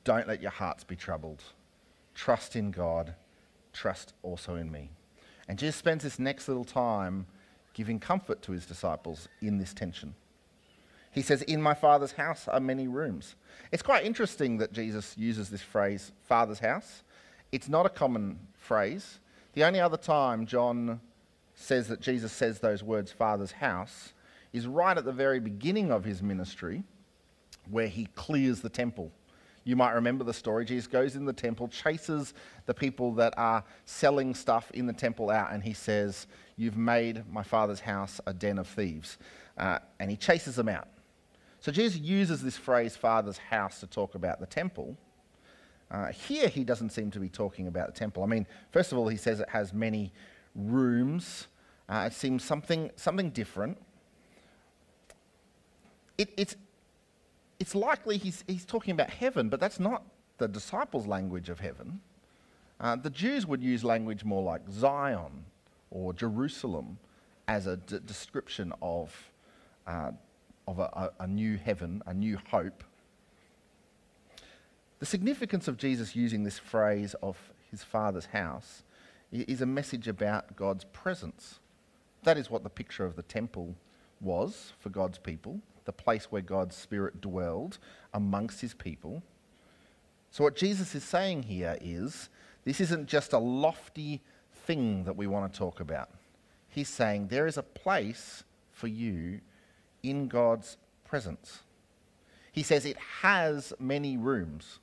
Don't 0.04 0.27
let 0.27 0.42
your 0.42 0.51
hearts 0.51 0.83
be 0.83 0.95
troubled. 0.95 1.42
Trust 2.13 2.56
in 2.56 2.72
God, 2.72 3.16
trust 3.74 4.13
also 4.22 4.56
in 4.56 4.72
me. 4.72 4.89
And 5.48 5.57
Jesus 5.57 5.75
spends 5.75 6.04
this 6.04 6.19
next 6.19 6.48
little 6.48 6.66
time 6.66 7.25
giving 7.74 8.00
comfort 8.00 8.42
to 8.44 8.51
his 8.51 8.66
disciples 8.66 9.27
in 9.42 9.57
this 9.57 9.74
tension. 9.74 10.16
He 11.12 11.22
says, 11.22 11.42
In 11.44 11.62
my 11.62 11.74
Father's 11.74 12.13
house 12.13 12.48
are 12.48 12.60
many 12.60 12.88
rooms. 12.88 13.36
It's 13.72 13.83
quite 13.83 14.06
interesting 14.06 14.57
that 14.57 14.74
Jesus 14.74 15.16
uses 15.18 15.50
this 15.50 15.62
phrase, 15.62 16.12
Father's 16.24 16.60
house. 16.60 17.04
It's 17.51 17.69
not 17.69 17.86
a 17.86 17.89
common 17.89 18.39
phrase. 18.57 19.19
The 19.54 19.63
only 19.63 19.80
other 19.80 19.98
time 19.98 20.45
John 20.45 21.00
says 21.54 21.88
that 21.88 22.01
Jesus 22.01 22.33
says 22.33 22.60
those 22.60 22.83
words, 22.83 23.13
Father's 23.13 23.53
house, 23.53 24.12
is 24.56 24.68
right 24.68 24.98
at 24.98 25.04
the 25.04 25.12
very 25.12 25.40
beginning 25.40 25.92
of 25.92 26.06
his 26.06 26.24
ministry, 26.24 26.82
where 27.70 27.88
he 27.88 28.06
clears 28.16 28.62
the 28.62 28.70
temple. 28.70 29.12
You 29.66 29.76
might 29.76 29.92
remember 29.92 30.24
the 30.24 30.34
story. 30.34 30.64
Jesus 30.64 30.88
goes 30.88 31.18
in 31.18 31.26
the 31.26 31.34
temple, 31.34 31.68
chases 31.68 32.34
the 32.66 32.74
people 32.74 33.12
that 33.16 33.34
are 33.36 33.66
selling 33.86 34.34
stuff 34.34 34.72
in 34.72 34.86
the 34.86 34.94
temple 34.94 35.30
out, 35.30 35.52
and 35.52 35.62
he 35.62 35.74
says, 35.74 36.28
You've 36.56 36.78
made 36.78 37.30
my 37.30 37.44
father's 37.44 37.82
house 37.82 38.22
a 38.26 38.34
den 38.34 38.58
of 38.58 38.68
thieves. 38.68 39.18
Uh, 39.58 39.80
and 40.00 40.10
he 40.10 40.16
chases 40.16 40.56
them 40.56 40.70
out. 40.70 40.88
So 41.60 41.72
Jesus 41.72 42.00
uses 42.00 42.42
this 42.42 42.56
phrase, 42.56 42.96
father's 42.96 43.38
house, 43.38 43.82
to 43.82 43.88
talk 43.88 44.16
about 44.16 44.40
the 44.40 44.46
temple. 44.46 44.96
Uh, 45.92 46.08
here, 46.14 46.48
he 46.48 46.64
doesn't 46.64 46.92
seem 46.92 47.12
to 47.12 47.20
be 47.20 47.28
talking 47.28 47.68
about 47.68 47.94
the 47.94 48.00
temple. 48.00 48.24
I 48.24 48.28
mean, 48.28 48.48
first 48.72 48.94
of 48.94 48.98
all, 48.98 49.10
he 49.10 49.18
says 49.18 49.42
it 49.42 49.50
has 49.50 49.74
many 49.74 50.14
rooms. 50.54 51.48
Uh, 51.90 52.08
it 52.10 52.14
seems 52.14 52.44
something, 52.44 52.92
something 52.96 53.32
different. 53.32 53.78
It, 56.17 56.29
it's, 56.38 56.55
it's 57.60 57.75
likely 57.75 58.17
he's, 58.17 58.43
he's 58.48 58.65
talking 58.65 58.93
about 58.93 59.10
heaven, 59.10 59.50
but 59.50 59.60
that's 59.60 59.79
not 59.79 60.03
the 60.38 60.48
disciples' 60.48 61.07
language 61.07 61.50
of 61.50 61.60
heaven. 61.60 62.01
Uh, 62.79 62.95
the 62.95 63.10
Jews 63.10 63.45
would 63.45 63.63
use 63.63 63.84
language 63.84 64.25
more 64.25 64.43
like 64.43 64.62
Zion 64.69 65.45
or 65.91 66.13
Jerusalem 66.13 66.98
as 67.48 67.67
a 67.67 67.77
d- 67.77 68.00
description 68.05 68.74
of, 68.81 69.31
uh, 69.88 70.12
of 70.67 70.79
a, 70.79 71.12
a, 71.19 71.24
a 71.24 71.27
new 71.27 71.57
heaven, 71.57 72.01
a 72.05 72.13
new 72.13 72.38
hope 72.50 72.84
the 75.00 75.05
significance 75.05 75.67
of 75.67 75.77
Jesus 75.77 76.15
using 76.15 76.43
this 76.43 76.57
phrase 76.57 77.15
of 77.22 77.38
his 77.69 77.84
Father's 77.84 78.27
house 78.27 78.84
is 79.31 79.62
a 79.62 79.65
message 79.65 80.07
about 80.07 80.55
God's 80.55 80.86
presence. 80.86 81.60
That 82.24 82.38
is 82.38 82.50
what 82.50 82.63
the 82.63 82.69
picture 82.69 83.05
of 83.05 83.15
the 83.15 83.22
temple 83.22 83.75
was 84.22 84.74
for 84.79 84.89
God's 84.89 85.17
people, 85.17 85.60
the 85.86 85.94
place 85.94 86.25
where 86.25 86.42
God's 86.42 86.75
Spirit 86.75 87.22
dwelled 87.22 87.77
amongst 88.13 88.62
his 88.62 88.74
people. 88.74 89.24
So, 90.32 90.44
what 90.44 90.56
Jesus 90.56 90.94
is 90.96 91.04
saying 91.04 91.44
here 91.44 91.77
is 91.82 92.30
this 92.63 92.82
isn't 92.82 93.08
just 93.08 93.34
a 93.34 93.39
lofty 93.39 94.22
thing 94.65 95.04
that 95.06 95.15
we 95.15 95.27
want 95.27 95.51
to 95.51 95.58
talk 95.58 95.80
about. 95.80 96.10
He's 96.68 96.89
saying 96.89 97.27
there 97.27 97.48
is 97.48 97.58
a 97.58 97.63
place 97.63 98.44
for 98.72 98.88
you 98.88 99.39
in 100.04 100.27
God's 100.27 100.77
presence. 101.06 101.62
He 102.51 102.63
says 102.63 102.86
it 102.86 102.98
has 103.22 103.74
many 103.80 104.18
rooms 104.18 104.80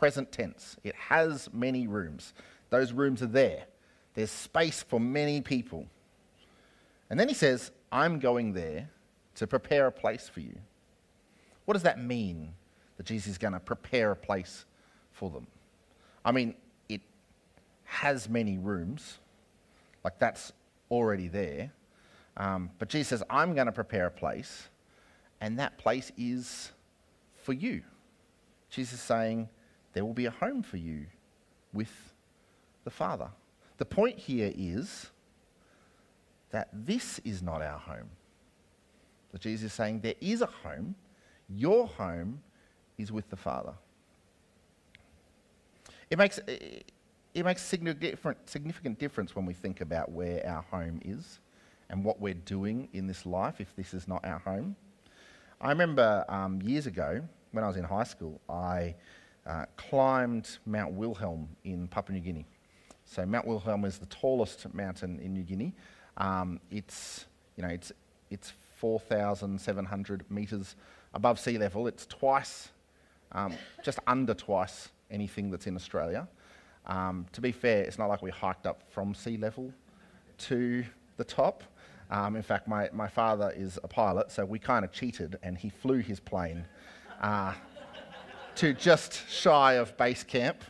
present 0.00 0.32
tense. 0.32 0.78
It 0.82 0.94
has 0.94 1.50
many 1.52 1.86
rooms. 1.86 2.32
Those 2.70 2.90
rooms 2.90 3.22
are 3.22 3.26
there. 3.26 3.64
There's 4.14 4.30
space 4.30 4.82
for 4.82 4.98
many 4.98 5.42
people. 5.42 5.86
And 7.10 7.20
then 7.20 7.28
he 7.28 7.34
says, 7.34 7.70
I'm 7.92 8.18
going 8.18 8.54
there 8.54 8.88
to 9.40 9.46
prepare 9.46 9.86
a 9.86 9.92
place 9.92 10.28
for 10.28 10.40
you. 10.40 10.54
What 11.64 11.72
does 11.72 11.82
that 11.84 11.98
mean 11.98 12.52
that 12.98 13.06
Jesus 13.06 13.32
is 13.32 13.38
going 13.38 13.54
to 13.54 13.58
prepare 13.58 14.10
a 14.10 14.16
place 14.16 14.66
for 15.12 15.30
them? 15.30 15.46
I 16.22 16.30
mean, 16.30 16.54
it 16.90 17.00
has 17.84 18.28
many 18.28 18.58
rooms, 18.58 19.18
like 20.04 20.18
that's 20.18 20.52
already 20.90 21.28
there. 21.28 21.72
Um, 22.36 22.68
but 22.78 22.90
Jesus 22.90 23.08
says, 23.08 23.22
I'm 23.30 23.54
going 23.54 23.64
to 23.64 23.72
prepare 23.72 24.08
a 24.08 24.10
place, 24.10 24.68
and 25.40 25.58
that 25.58 25.78
place 25.78 26.12
is 26.18 26.72
for 27.42 27.54
you. 27.54 27.80
Jesus 28.68 28.92
is 28.92 29.00
saying, 29.00 29.48
there 29.94 30.04
will 30.04 30.12
be 30.12 30.26
a 30.26 30.30
home 30.30 30.62
for 30.62 30.76
you 30.76 31.06
with 31.72 32.12
the 32.84 32.90
Father. 32.90 33.30
The 33.78 33.86
point 33.86 34.18
here 34.18 34.52
is 34.54 35.10
that 36.50 36.68
this 36.74 37.20
is 37.20 37.42
not 37.42 37.62
our 37.62 37.78
home. 37.78 38.10
But 39.32 39.40
Jesus 39.40 39.66
is 39.66 39.72
saying 39.72 40.00
there 40.00 40.14
is 40.20 40.42
a 40.42 40.46
home. 40.46 40.94
Your 41.48 41.86
home 41.86 42.42
is 42.98 43.12
with 43.12 43.28
the 43.30 43.36
Father. 43.36 43.72
It 46.10 46.18
makes, 46.18 46.38
it 46.48 47.44
makes 47.44 47.62
significant 47.62 48.98
difference 48.98 49.36
when 49.36 49.46
we 49.46 49.54
think 49.54 49.80
about 49.80 50.10
where 50.10 50.44
our 50.46 50.62
home 50.62 51.00
is 51.04 51.38
and 51.88 52.04
what 52.04 52.20
we're 52.20 52.34
doing 52.34 52.88
in 52.92 53.06
this 53.06 53.24
life 53.24 53.60
if 53.60 53.74
this 53.76 53.94
is 53.94 54.08
not 54.08 54.24
our 54.24 54.38
home. 54.40 54.74
I 55.60 55.68
remember 55.68 56.24
um, 56.28 56.60
years 56.62 56.86
ago 56.86 57.22
when 57.52 57.64
I 57.64 57.68
was 57.68 57.76
in 57.76 57.84
high 57.84 58.04
school, 58.04 58.40
I 58.48 58.94
uh, 59.46 59.66
climbed 59.76 60.58
Mount 60.66 60.92
Wilhelm 60.94 61.48
in 61.64 61.86
Papua 61.88 62.18
New 62.18 62.24
Guinea. 62.24 62.46
So 63.04 63.26
Mount 63.26 63.46
Wilhelm 63.46 63.84
is 63.84 63.98
the 63.98 64.06
tallest 64.06 64.72
mountain 64.72 65.18
in 65.20 65.34
New 65.34 65.42
Guinea. 65.42 65.74
Um, 66.16 66.60
it's, 66.70 67.26
you 67.56 67.62
know, 67.62 67.68
it's, 67.68 67.92
it's 68.30 68.52
4,700 68.80 70.24
metres 70.30 70.74
above 71.12 71.38
sea 71.38 71.58
level. 71.58 71.86
It's 71.86 72.06
twice, 72.06 72.70
um, 73.32 73.52
just 73.84 73.98
under 74.06 74.32
twice 74.32 74.88
anything 75.10 75.50
that's 75.50 75.66
in 75.66 75.76
Australia. 75.76 76.26
Um, 76.86 77.26
to 77.32 77.42
be 77.42 77.52
fair, 77.52 77.82
it's 77.82 77.98
not 77.98 78.08
like 78.08 78.22
we 78.22 78.30
hiked 78.30 78.66
up 78.66 78.82
from 78.90 79.14
sea 79.14 79.36
level 79.36 79.72
to 80.38 80.82
the 81.18 81.24
top. 81.24 81.62
Um, 82.10 82.36
in 82.36 82.42
fact, 82.42 82.66
my, 82.66 82.88
my 82.92 83.06
father 83.06 83.52
is 83.54 83.78
a 83.84 83.88
pilot, 83.88 84.32
so 84.32 84.44
we 84.46 84.58
kind 84.58 84.84
of 84.84 84.92
cheated 84.92 85.38
and 85.42 85.58
he 85.58 85.68
flew 85.68 85.98
his 85.98 86.18
plane 86.18 86.64
uh, 87.20 87.52
to 88.56 88.72
just 88.72 89.28
shy 89.28 89.74
of 89.74 89.94
base 89.98 90.24
camp. 90.24 90.64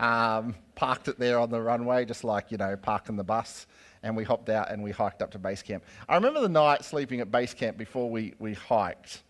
Um, 0.00 0.56
parked 0.74 1.06
it 1.06 1.20
there 1.20 1.38
on 1.38 1.50
the 1.50 1.60
runway, 1.60 2.04
just 2.04 2.24
like, 2.24 2.50
you 2.50 2.58
know, 2.58 2.76
parking 2.76 3.14
the 3.14 3.24
bus. 3.24 3.66
And 4.04 4.16
we 4.16 4.22
hopped 4.22 4.48
out 4.50 4.70
and 4.70 4.82
we 4.82 4.92
hiked 4.92 5.22
up 5.22 5.32
to 5.32 5.38
base 5.38 5.62
camp. 5.62 5.82
I 6.08 6.14
remember 6.14 6.40
the 6.40 6.48
night 6.48 6.84
sleeping 6.84 7.20
at 7.20 7.32
base 7.32 7.54
camp 7.54 7.76
before 7.76 8.08
we, 8.08 8.34
we 8.38 8.54
hiked. 8.54 9.22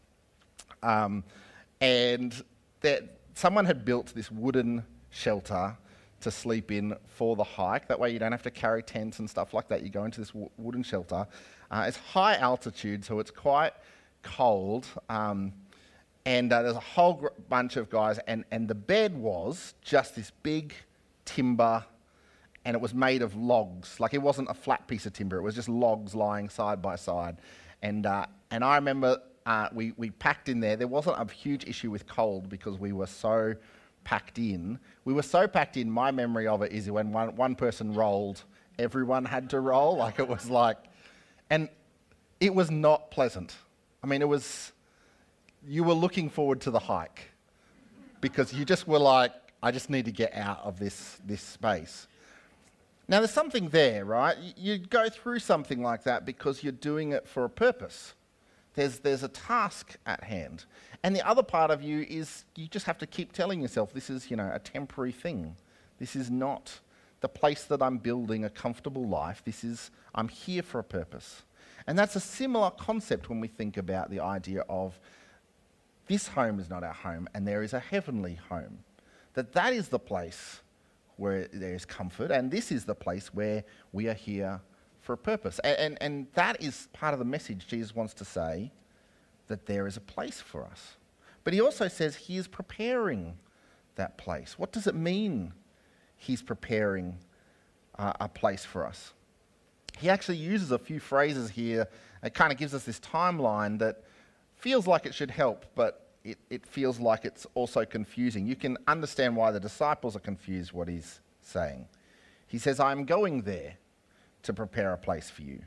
Um, 0.82 1.24
and 1.80 2.44
that 2.82 3.18
someone 3.34 3.64
had 3.64 3.84
built 3.86 4.12
this 4.14 4.30
wooden 4.30 4.84
shelter 5.10 5.76
to 6.20 6.30
sleep 6.30 6.72
in 6.72 6.96
for 7.06 7.36
the 7.36 7.44
hike. 7.44 7.86
That 7.88 8.00
way, 8.00 8.10
you 8.10 8.18
don't 8.18 8.32
have 8.32 8.42
to 8.42 8.50
carry 8.50 8.82
tents 8.82 9.20
and 9.20 9.30
stuff 9.30 9.54
like 9.54 9.68
that. 9.68 9.82
You 9.82 9.90
go 9.90 10.04
into 10.04 10.20
this 10.20 10.30
w- 10.30 10.50
wooden 10.56 10.82
shelter. 10.82 11.26
Uh, 11.70 11.84
it's 11.86 11.96
high 11.96 12.36
altitude, 12.36 13.04
so 13.04 13.20
it's 13.20 13.30
quite 13.30 13.72
cold. 14.22 14.86
Um, 15.08 15.52
and 16.26 16.52
uh, 16.52 16.62
there's 16.62 16.76
a 16.76 16.80
whole 16.80 17.14
gr- 17.14 17.28
bunch 17.48 17.76
of 17.76 17.90
guys, 17.90 18.18
and, 18.26 18.44
and 18.50 18.66
the 18.66 18.74
bed 18.74 19.14
was 19.16 19.74
just 19.82 20.16
this 20.16 20.32
big 20.42 20.74
timber, 21.24 21.84
and 22.64 22.74
it 22.74 22.80
was 22.80 22.94
made 22.94 23.22
of 23.22 23.34
logs. 23.36 24.00
Like 24.00 24.14
it 24.14 24.22
wasn't 24.22 24.50
a 24.50 24.54
flat 24.54 24.86
piece 24.86 25.06
of 25.06 25.12
timber, 25.12 25.36
it 25.36 25.42
was 25.42 25.54
just 25.54 25.68
logs 25.68 26.14
lying 26.14 26.48
side 26.48 26.80
by 26.80 26.96
side. 26.96 27.36
And, 27.82 28.06
uh, 28.06 28.26
and 28.50 28.64
I 28.64 28.76
remember 28.76 29.18
uh, 29.46 29.68
we, 29.72 29.92
we 29.96 30.10
packed 30.10 30.48
in 30.48 30.60
there. 30.60 30.76
There 30.76 30.88
wasn't 30.88 31.16
a 31.18 31.32
huge 31.32 31.66
issue 31.66 31.90
with 31.90 32.06
cold 32.06 32.48
because 32.48 32.78
we 32.78 32.92
were 32.92 33.06
so 33.06 33.54
packed 34.04 34.38
in. 34.38 34.78
We 35.04 35.12
were 35.12 35.22
so 35.22 35.46
packed 35.46 35.76
in, 35.76 35.90
my 35.90 36.10
memory 36.10 36.46
of 36.46 36.62
it 36.62 36.72
is 36.72 36.90
when 36.90 37.12
one, 37.12 37.36
one 37.36 37.54
person 37.54 37.92
rolled, 37.92 38.42
everyone 38.78 39.24
had 39.24 39.50
to 39.50 39.60
roll. 39.60 39.96
Like 39.96 40.18
it 40.18 40.28
was 40.28 40.48
like, 40.48 40.78
and 41.50 41.68
it 42.40 42.54
was 42.54 42.70
not 42.70 43.10
pleasant. 43.10 43.54
I 44.02 44.06
mean, 44.06 44.22
it 44.22 44.28
was, 44.28 44.72
you 45.66 45.84
were 45.84 45.94
looking 45.94 46.28
forward 46.28 46.60
to 46.62 46.70
the 46.70 46.78
hike 46.78 47.30
because 48.20 48.52
you 48.52 48.64
just 48.64 48.86
were 48.88 48.98
like, 48.98 49.32
I 49.62 49.70
just 49.70 49.88
need 49.88 50.04
to 50.04 50.12
get 50.12 50.34
out 50.34 50.60
of 50.62 50.78
this, 50.78 51.18
this 51.26 51.40
space. 51.40 52.06
Now, 53.06 53.20
there's 53.20 53.30
something 53.30 53.68
there, 53.68 54.04
right? 54.04 54.36
You 54.56 54.78
go 54.78 55.08
through 55.08 55.40
something 55.40 55.82
like 55.82 56.04
that 56.04 56.24
because 56.24 56.62
you're 56.62 56.72
doing 56.72 57.12
it 57.12 57.28
for 57.28 57.44
a 57.44 57.50
purpose. 57.50 58.14
There's, 58.74 58.98
there's 59.00 59.22
a 59.22 59.28
task 59.28 59.96
at 60.06 60.24
hand. 60.24 60.64
And 61.02 61.14
the 61.14 61.26
other 61.26 61.42
part 61.42 61.70
of 61.70 61.82
you 61.82 62.06
is 62.08 62.44
you 62.56 62.66
just 62.66 62.86
have 62.86 62.98
to 62.98 63.06
keep 63.06 63.32
telling 63.32 63.60
yourself 63.60 63.92
this 63.92 64.08
is, 64.08 64.30
you 64.30 64.36
know, 64.36 64.50
a 64.52 64.58
temporary 64.58 65.12
thing. 65.12 65.56
This 65.98 66.16
is 66.16 66.30
not 66.30 66.80
the 67.20 67.28
place 67.28 67.64
that 67.64 67.82
I'm 67.82 67.98
building 67.98 68.44
a 68.44 68.50
comfortable 68.50 69.06
life. 69.06 69.42
This 69.44 69.64
is, 69.64 69.90
I'm 70.14 70.28
here 70.28 70.62
for 70.62 70.78
a 70.78 70.84
purpose. 70.84 71.42
And 71.86 71.98
that's 71.98 72.16
a 72.16 72.20
similar 72.20 72.70
concept 72.70 73.28
when 73.28 73.40
we 73.40 73.48
think 73.48 73.76
about 73.76 74.10
the 74.10 74.20
idea 74.20 74.64
of 74.68 74.98
this 76.06 76.28
home 76.28 76.58
is 76.58 76.68
not 76.68 76.84
our 76.84 76.92
home 76.92 77.28
and 77.34 77.46
there 77.46 77.62
is 77.62 77.72
a 77.72 77.80
heavenly 77.80 78.38
home. 78.48 78.78
That 79.34 79.52
that 79.52 79.72
is 79.72 79.88
the 79.88 79.98
place 79.98 80.60
where 81.16 81.48
there 81.52 81.74
is 81.74 81.84
comfort 81.84 82.30
and 82.30 82.50
this 82.50 82.72
is 82.72 82.84
the 82.84 82.94
place 82.94 83.32
where 83.32 83.64
we 83.92 84.08
are 84.08 84.14
here 84.14 84.60
for 85.00 85.12
a 85.12 85.18
purpose. 85.18 85.58
And, 85.60 85.78
and, 85.78 85.98
and 86.00 86.26
that 86.34 86.62
is 86.62 86.88
part 86.92 87.12
of 87.12 87.18
the 87.18 87.24
message 87.24 87.66
Jesus 87.66 87.94
wants 87.94 88.14
to 88.14 88.24
say 88.24 88.72
that 89.48 89.66
there 89.66 89.86
is 89.86 89.96
a 89.96 90.00
place 90.00 90.40
for 90.40 90.64
us. 90.64 90.96
But 91.44 91.52
he 91.52 91.60
also 91.60 91.88
says 91.88 92.16
he 92.16 92.36
is 92.36 92.48
preparing 92.48 93.36
that 93.96 94.16
place. 94.16 94.58
What 94.58 94.72
does 94.72 94.86
it 94.86 94.94
mean 94.94 95.52
he's 96.16 96.42
preparing 96.42 97.18
uh, 97.98 98.14
a 98.18 98.28
place 98.28 98.64
for 98.64 98.86
us? 98.86 99.12
He 99.98 100.08
actually 100.08 100.38
uses 100.38 100.72
a 100.72 100.78
few 100.78 100.98
phrases 100.98 101.50
here. 101.50 101.86
It 102.22 102.34
kind 102.34 102.50
of 102.50 102.58
gives 102.58 102.74
us 102.74 102.84
this 102.84 102.98
timeline 102.98 103.78
that 103.78 104.02
feels 104.56 104.86
like 104.86 105.06
it 105.06 105.14
should 105.14 105.30
help, 105.30 105.66
but 105.74 106.03
it, 106.24 106.38
it 106.48 106.66
feels 106.66 106.98
like 106.98 107.24
it's 107.24 107.46
also 107.54 107.84
confusing. 107.84 108.46
You 108.46 108.56
can 108.56 108.78
understand 108.88 109.36
why 109.36 109.50
the 109.50 109.60
disciples 109.60 110.16
are 110.16 110.20
confused 110.20 110.72
what 110.72 110.88
he's 110.88 111.20
saying. 111.42 111.86
He 112.46 112.58
says, 112.58 112.80
I'm 112.80 113.04
going 113.04 113.42
there 113.42 113.74
to 114.42 114.52
prepare 114.52 114.92
a 114.92 114.98
place 114.98 115.28
for 115.28 115.42
you. 115.42 115.60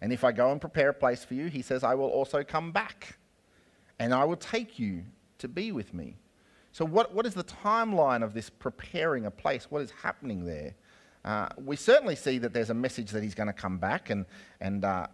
And 0.00 0.12
if 0.12 0.24
I 0.24 0.32
go 0.32 0.50
and 0.50 0.60
prepare 0.60 0.88
a 0.88 0.94
place 0.94 1.24
for 1.24 1.34
you, 1.34 1.46
he 1.46 1.62
says, 1.62 1.84
I 1.84 1.94
will 1.94 2.08
also 2.08 2.42
come 2.42 2.72
back 2.72 3.16
and 4.00 4.12
I 4.12 4.24
will 4.24 4.36
take 4.36 4.78
you 4.78 5.04
to 5.38 5.46
be 5.46 5.70
with 5.70 5.94
me. 5.94 6.16
So, 6.72 6.84
what, 6.84 7.14
what 7.14 7.26
is 7.26 7.34
the 7.34 7.44
timeline 7.44 8.24
of 8.24 8.34
this 8.34 8.50
preparing 8.50 9.26
a 9.26 9.30
place? 9.30 9.66
What 9.70 9.82
is 9.82 9.90
happening 9.90 10.44
there? 10.44 10.74
Uh, 11.24 11.48
we 11.62 11.76
certainly 11.76 12.16
see 12.16 12.38
that 12.38 12.52
there's 12.52 12.70
a 12.70 12.74
message 12.74 13.10
that 13.10 13.22
he's 13.22 13.34
going 13.34 13.46
to 13.46 13.52
come 13.52 13.78
back 13.78 14.10
and, 14.10 14.26
and, 14.60 14.84
uh, 14.84 15.06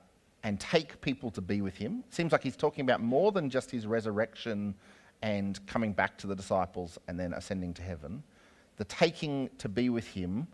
and 0.45 0.61
take 0.61 1.01
people 1.01 1.31
to 1.33 1.41
be 1.41 1.61
with 1.61 1.77
him. 1.77 2.05
Seems 2.11 2.33
like 2.33 2.43
he's 2.43 2.57
talking 2.57 2.85
about 2.85 3.01
more 3.01 3.33
than 3.33 3.51
just 3.51 3.71
his 3.71 3.87
resurrection 3.87 4.75
and 5.23 5.65
coming 5.67 5.93
back 5.93 6.17
to 6.19 6.27
the 6.27 6.35
disciples 6.35 6.99
and 7.09 7.19
then 7.19 7.33
ascending 7.33 7.75
to 7.75 7.83
heaven. 7.83 8.23
The 8.77 8.85
taking 8.85 9.51
to 9.59 9.69
be 9.69 9.91
with 9.91 10.07
him 10.07 10.47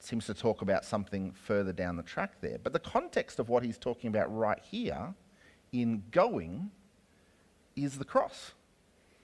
seems 0.00 0.26
to 0.26 0.34
talk 0.34 0.62
about 0.62 0.84
something 0.84 1.32
further 1.32 1.72
down 1.72 1.96
the 1.96 2.02
track 2.02 2.40
there. 2.40 2.58
But 2.62 2.72
the 2.72 2.78
context 2.80 3.38
of 3.38 3.48
what 3.48 3.62
he's 3.62 3.78
talking 3.78 4.08
about 4.08 4.34
right 4.36 4.58
here 4.70 5.14
in 5.72 6.02
going 6.10 6.70
is 7.76 7.98
the 7.98 8.04
cross. 8.04 8.52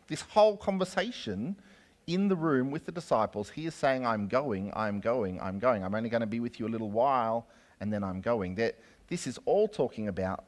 This 0.07 0.21
whole 0.21 0.57
conversation 0.57 1.57
in 2.07 2.29
the 2.29 2.37
room 2.37 2.71
with 2.71 2.85
the 2.85 2.93
disciples, 2.93 3.51
he 3.51 3.67
is 3.67 3.75
saying, 3.75 4.07
I'm 4.07 4.29
going, 4.29 4.73
I'm 4.77 5.01
going, 5.01 5.41
I'm 5.41 5.59
going. 5.59 5.83
I'm 5.83 5.95
only 5.95 6.11
going 6.11 6.21
to 6.21 6.27
be 6.27 6.41
with 6.41 6.61
you 6.61 6.67
a 6.67 6.69
little 6.69 6.91
while, 6.91 7.47
and 7.81 7.93
then 7.93 8.05
I'm 8.05 8.21
going. 8.21 8.55
That 8.57 8.79
this 9.09 9.27
is 9.27 9.39
all 9.45 9.69
talking 9.69 10.09
about 10.09 10.45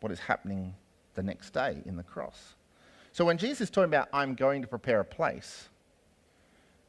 what 0.00 0.12
is 0.12 0.18
happening 0.18 0.74
the 1.14 1.22
next 1.22 1.50
day 1.50 1.82
in 1.84 1.96
the 1.96 2.02
cross. 2.02 2.54
So 3.12 3.24
when 3.24 3.38
Jesus 3.38 3.62
is 3.62 3.70
talking 3.70 3.90
about, 3.90 4.08
I'm 4.12 4.34
going 4.34 4.62
to 4.62 4.68
prepare 4.68 5.00
a 5.00 5.04
place, 5.04 5.68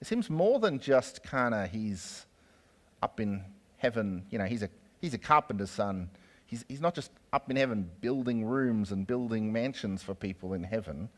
it 0.02 0.08
seems 0.08 0.30
more 0.30 0.60
than 0.60 0.80
just 0.80 1.24
kind 1.24 1.54
of 1.54 1.70
he's 1.72 2.26
up 3.02 3.20
in 3.20 3.44
heaven, 3.78 4.26
you 4.30 4.38
know, 4.38 4.46
he's 4.46 4.64
a, 4.64 4.70
he's 5.02 5.14
a 5.14 5.18
carpenter's 5.18 5.72
son. 5.72 6.10
He's, 6.46 6.66
he's 6.68 6.82
not 6.82 6.96
just 6.96 7.12
up 7.32 7.50
in 7.50 7.58
heaven 7.58 7.90
building 8.02 8.44
rooms 8.46 8.92
and 8.92 9.06
building 9.06 9.52
mansions 9.52 10.02
for 10.02 10.16
people 10.16 10.54
in 10.54 10.64
heaven. 10.64 11.10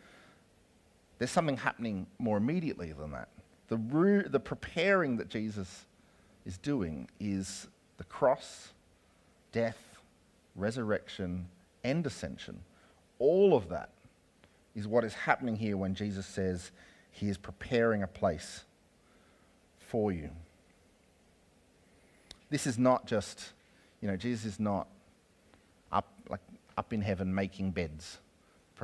There's 1.18 1.32
something 1.32 1.58
happening 1.58 2.08
more 2.20 2.38
immediately 2.38 2.92
than 2.92 3.12
that. 3.12 3.30
The, 3.70 4.26
the 4.30 4.40
preparing 4.40 5.18
that 5.18 5.30
Jesus 5.30 5.86
is 6.46 6.58
doing 6.58 7.08
is 7.20 7.68
the 7.98 8.04
cross, 8.04 8.74
death, 9.52 9.78
resurrection, 10.56 11.48
and 11.84 12.06
ascension. 12.06 12.62
All 13.20 13.56
of 13.56 13.70
that 13.70 13.90
is 14.76 14.88
what 14.88 15.04
is 15.04 15.14
happening 15.14 15.56
here 15.56 15.78
when 15.78 15.96
Jesus 15.96 16.26
says 16.26 16.72
he 17.12 17.28
is 17.28 17.38
preparing 17.38 18.04
a 18.04 18.08
place 18.08 18.64
for 19.80 20.12
you 20.12 20.30
this 22.52 22.68
is 22.68 22.78
not 22.78 23.08
just, 23.08 23.54
you 24.02 24.08
know, 24.08 24.18
Jesus 24.18 24.46
is 24.46 24.60
not 24.60 24.88
up, 25.92 26.08
like, 26.30 26.42
up 26.78 26.94
in 26.94 27.02
heaven 27.02 27.34
making 27.34 27.72
beds, 27.72 28.20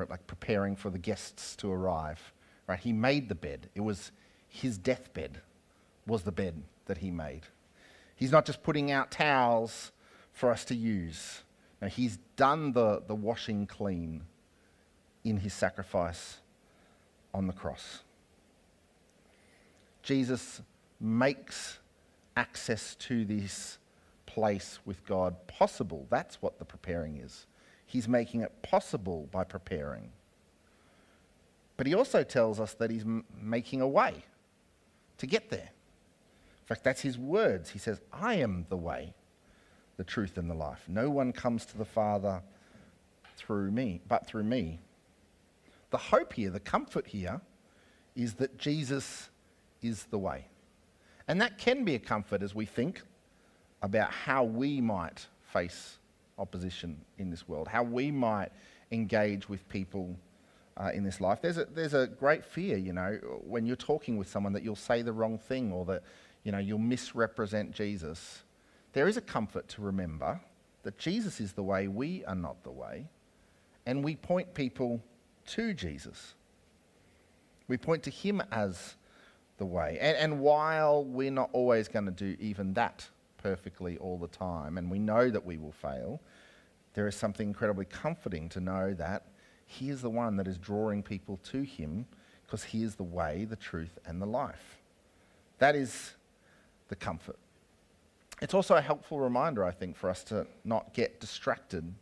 like 0.08 0.26
preparing 0.26 0.74
for 0.74 0.90
the 0.90 0.98
guests 0.98 1.54
to 1.56 1.70
arrive. 1.70 2.32
Right? 2.66 2.80
He 2.80 2.92
made 2.92 3.28
the 3.28 3.34
bed. 3.34 3.68
It 3.74 3.82
was 3.82 4.10
his 4.48 4.78
deathbed 4.78 5.40
was 6.06 6.22
the 6.22 6.32
bed 6.32 6.62
that 6.86 6.98
he 6.98 7.10
made. 7.10 7.42
He's 8.16 8.32
not 8.32 8.46
just 8.46 8.62
putting 8.62 8.90
out 8.90 9.10
towels 9.10 9.92
for 10.32 10.50
us 10.50 10.64
to 10.66 10.74
use. 10.74 11.42
No, 11.80 11.88
he's 11.88 12.18
done 12.36 12.72
the, 12.72 13.02
the 13.06 13.14
washing 13.14 13.66
clean 13.66 14.22
in 15.24 15.38
his 15.38 15.54
sacrifice 15.54 16.38
on 17.32 17.46
the 17.46 17.52
cross. 17.52 18.02
Jesus 20.02 20.62
makes 21.00 21.78
access 22.36 22.94
to 22.96 23.24
this 23.24 23.78
place 24.26 24.78
with 24.84 25.04
God 25.06 25.46
possible. 25.46 26.06
That's 26.10 26.40
what 26.40 26.58
the 26.58 26.64
preparing 26.64 27.18
is. 27.18 27.46
He's 27.86 28.08
making 28.08 28.42
it 28.42 28.62
possible 28.62 29.28
by 29.30 29.44
preparing. 29.44 30.10
But 31.76 31.86
he 31.86 31.94
also 31.94 32.22
tells 32.22 32.60
us 32.60 32.74
that 32.74 32.90
he's 32.90 33.02
m- 33.02 33.24
making 33.40 33.80
a 33.80 33.88
way 33.88 34.24
to 35.18 35.26
get 35.26 35.50
there. 35.50 35.70
In 36.60 36.66
fact, 36.66 36.84
that's 36.84 37.00
his 37.00 37.16
words. 37.16 37.70
He 37.70 37.78
says, 37.78 38.00
I 38.12 38.34
am 38.34 38.66
the 38.68 38.76
way, 38.76 39.14
the 39.98 40.04
truth, 40.04 40.38
and 40.38 40.48
the 40.48 40.54
life. 40.54 40.82
No 40.88 41.10
one 41.10 41.32
comes 41.32 41.66
to 41.66 41.76
the 41.76 41.84
Father 41.84 42.40
through 43.36 43.70
me, 43.70 44.00
but 44.08 44.26
through 44.26 44.44
me. 44.44 44.78
The 45.90 45.98
hope 45.98 46.32
here, 46.32 46.50
the 46.50 46.60
comfort 46.60 47.06
here, 47.06 47.40
is 48.16 48.34
that 48.34 48.56
Jesus 48.58 49.28
is 49.82 50.04
the 50.04 50.18
way. 50.18 50.46
And 51.26 51.40
that 51.40 51.58
can 51.58 51.84
be 51.84 51.94
a 51.94 51.98
comfort 51.98 52.42
as 52.42 52.54
we 52.54 52.64
think 52.64 53.02
about 53.82 54.10
how 54.10 54.44
we 54.44 54.80
might 54.80 55.26
face 55.52 55.98
opposition 56.38 57.00
in 57.18 57.30
this 57.30 57.48
world, 57.48 57.68
how 57.68 57.82
we 57.82 58.10
might 58.10 58.50
engage 58.92 59.48
with 59.48 59.68
people 59.68 60.16
uh, 60.76 60.90
in 60.94 61.02
this 61.02 61.20
life. 61.20 61.42
There's 61.42 61.58
a, 61.58 61.64
there's 61.64 61.94
a 61.94 62.06
great 62.06 62.44
fear, 62.44 62.76
you 62.76 62.92
know, 62.92 63.18
when 63.44 63.66
you're 63.66 63.76
talking 63.76 64.16
with 64.16 64.28
someone 64.28 64.52
that 64.52 64.62
you'll 64.62 64.76
say 64.76 65.02
the 65.02 65.12
wrong 65.12 65.38
thing 65.38 65.72
or 65.72 65.84
that, 65.86 66.02
you 66.44 66.52
know, 66.52 66.58
you'll 66.58 66.78
misrepresent 66.78 67.72
Jesus. 67.72 68.42
There 68.92 69.08
is 69.08 69.16
a 69.16 69.20
comfort 69.20 69.68
to 69.68 69.82
remember 69.82 70.40
that 70.82 70.98
Jesus 70.98 71.40
is 71.40 71.52
the 71.52 71.62
way, 71.62 71.88
we 71.88 72.24
are 72.24 72.34
not 72.34 72.62
the 72.62 72.70
way, 72.70 73.08
and 73.86 74.02
we 74.02 74.16
point 74.16 74.54
people 74.54 75.02
to 75.46 75.74
Jesus. 75.74 76.34
We 77.68 77.76
point 77.76 78.02
to 78.04 78.10
him 78.10 78.42
as 78.50 78.94
the 79.58 79.66
way. 79.66 79.98
And, 80.00 80.16
and 80.16 80.40
while 80.40 81.04
we're 81.04 81.30
not 81.30 81.50
always 81.52 81.88
going 81.88 82.06
to 82.06 82.10
do 82.10 82.36
even 82.40 82.72
that 82.74 83.06
perfectly 83.36 83.98
all 83.98 84.18
the 84.18 84.28
time, 84.28 84.78
and 84.78 84.90
we 84.90 84.98
know 84.98 85.30
that 85.30 85.44
we 85.44 85.58
will 85.58 85.72
fail, 85.72 86.20
there 86.94 87.06
is 87.06 87.14
something 87.14 87.48
incredibly 87.48 87.84
comforting 87.84 88.48
to 88.50 88.60
know 88.60 88.94
that 88.94 89.26
he 89.66 89.90
is 89.90 90.00
the 90.00 90.10
one 90.10 90.36
that 90.36 90.48
is 90.48 90.56
drawing 90.56 91.02
people 91.02 91.38
to 91.44 91.62
him 91.62 92.06
because 92.46 92.64
he 92.64 92.82
is 92.82 92.94
the 92.94 93.02
way, 93.02 93.44
the 93.44 93.56
truth, 93.56 93.98
and 94.06 94.22
the 94.22 94.26
life. 94.26 94.78
That 95.58 95.76
is 95.76 96.14
the 96.88 96.96
comfort. 96.96 97.36
It's 98.40 98.54
also 98.54 98.76
a 98.76 98.80
helpful 98.80 99.18
reminder, 99.18 99.64
I 99.64 99.72
think, 99.72 99.96
for 99.96 100.08
us 100.08 100.22
to 100.24 100.46
not 100.64 100.94
get 100.94 101.20
distracted 101.20 101.92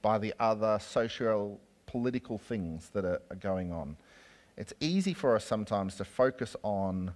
by 0.00 0.18
the 0.18 0.32
other 0.40 0.78
social 0.80 1.60
political 1.86 2.38
things 2.38 2.90
that 2.90 3.04
are, 3.04 3.20
are 3.30 3.36
going 3.36 3.72
on. 3.72 3.96
It's 4.56 4.72
easy 4.80 5.12
for 5.12 5.36
us 5.36 5.44
sometimes 5.44 5.96
to 5.96 6.04
focus 6.04 6.56
on 6.62 7.12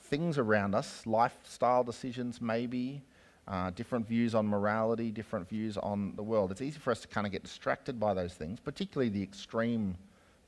things 0.00 0.38
around 0.38 0.74
us, 0.74 1.06
lifestyle 1.06 1.84
decisions, 1.84 2.40
maybe, 2.40 3.02
uh, 3.46 3.70
different 3.70 4.08
views 4.08 4.34
on 4.34 4.46
morality, 4.46 5.10
different 5.10 5.48
views 5.48 5.76
on 5.76 6.14
the 6.16 6.22
world. 6.22 6.50
It's 6.50 6.62
easy 6.62 6.78
for 6.78 6.90
us 6.90 7.00
to 7.00 7.08
kind 7.08 7.26
of 7.26 7.32
get 7.32 7.42
distracted 7.42 8.00
by 8.00 8.14
those 8.14 8.34
things, 8.34 8.58
particularly 8.58 9.10
the 9.10 9.22
extreme 9.22 9.96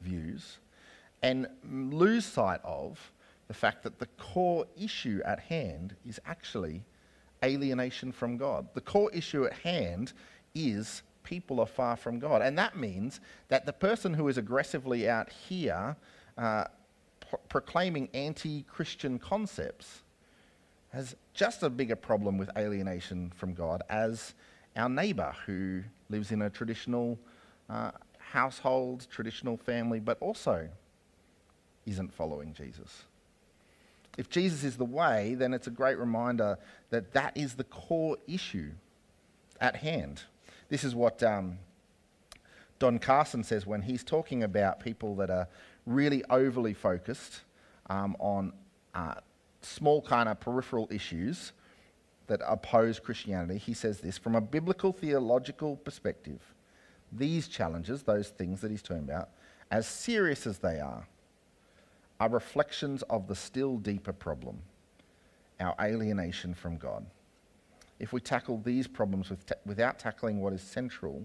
views, 0.01 0.59
and 1.23 1.47
lose 1.71 2.25
sight 2.25 2.61
of 2.65 3.13
the 3.49 3.55
fact 3.55 3.83
that 3.85 3.99
the 3.99 4.07
core 4.19 4.67
issue 4.77 5.21
at 5.25 5.39
hand 5.39 5.95
is 6.09 6.21
actually 6.27 6.83
alienation 7.45 8.13
from 8.13 8.37
God. 8.37 8.67
The 8.75 8.81
core 8.81 9.11
issue 9.13 9.45
at 9.45 9.53
hand 9.53 10.13
is 10.55 11.03
people 11.23 11.61
are 11.61 11.67
far 11.67 11.97
from 11.97 12.19
God. 12.19 12.41
And 12.43 12.57
that 12.59 12.77
means 12.77 13.21
that 13.49 13.67
the 13.67 13.73
person 13.73 14.15
who 14.15 14.29
is 14.29 14.39
aggressively 14.39 15.09
out 15.09 15.31
here 15.31 15.97
uh, 16.39 16.65
p- 17.21 17.37
proclaiming 17.49 18.09
anti 18.15 18.63
Christian 18.63 19.19
concepts 19.19 20.03
has 20.93 21.17
just 21.35 21.63
a 21.63 21.69
bigger 21.69 21.97
problem 21.97 22.39
with 22.39 22.49
alienation 22.57 23.33
from 23.37 23.53
God 23.53 23.83
as 23.91 24.35
our 24.77 24.89
neighbour 24.89 25.35
who 25.45 25.83
lives 26.09 26.31
in 26.31 26.43
a 26.43 26.51
traditional 26.51 27.19
uh, 27.69 27.91
household, 28.19 29.07
traditional 29.11 29.57
family, 29.57 30.01
but 30.01 30.17
also 30.21 30.69
isn't 31.87 32.13
following 32.13 32.53
Jesus. 32.55 33.05
If 34.17 34.31
Jesus 34.31 34.65
is 34.65 34.77
the 34.77 34.85
way, 34.85 35.35
then 35.35 35.53
it's 35.53 35.67
a 35.67 35.71
great 35.71 35.99
reminder 35.99 36.59
that 36.91 37.13
that 37.13 37.37
is 37.37 37.55
the 37.55 37.65
core 37.65 38.17
issue 38.27 38.71
at 39.61 39.77
hand. 39.77 40.23
This 40.69 40.85
is 40.85 40.95
what 40.95 41.23
um, 41.23 41.59
Don 42.79 42.99
Carson 42.99 43.45
says 43.45 43.67
when 43.67 43.83
he's 43.83 44.03
talking 44.03 44.43
about 44.43 44.81
people 44.81 45.17
that 45.17 45.31
are 45.31 45.49
really 45.87 46.25
overly 46.31 46.75
focused 46.75 47.43
um, 47.89 48.17
on 48.19 48.53
uh, 48.95 49.15
small 49.63 50.03
kind 50.03 50.29
of 50.29 50.41
peripheral 50.41 50.89
issues 50.91 51.53
that 52.27 52.41
oppose 52.47 52.99
Christianity. 52.99 53.59
He 53.59 53.75
says 53.75 54.01
this 54.01 54.19
from 54.19 54.35
a 54.35 54.41
biblical 54.41 54.93
theological 54.93 55.77
perspective, 55.77 56.41
these 57.13 57.49
challenges, 57.49 58.03
those 58.03 58.31
things 58.31 58.61
that 58.61 58.71
he's 58.71 58.83
talking 58.83 59.05
about, 59.05 59.31
as 59.71 59.87
serious 59.87 60.47
as 60.47 60.59
they 60.59 60.81
are, 60.81 61.07
are 62.21 62.29
reflections 62.29 63.03
of 63.05 63.27
the 63.27 63.35
still 63.35 63.77
deeper 63.77 64.13
problem 64.13 64.59
our 65.59 65.75
alienation 65.81 66.55
from 66.55 66.77
God. 66.77 67.07
If 67.99 68.13
we 68.13 68.21
tackle 68.21 68.59
these 68.59 68.87
problems 68.87 69.31
with 69.31 69.47
ta- 69.47 69.55
without 69.65 69.99
tackling 69.99 70.41
what 70.41 70.53
is 70.53 70.61
central, 70.61 71.23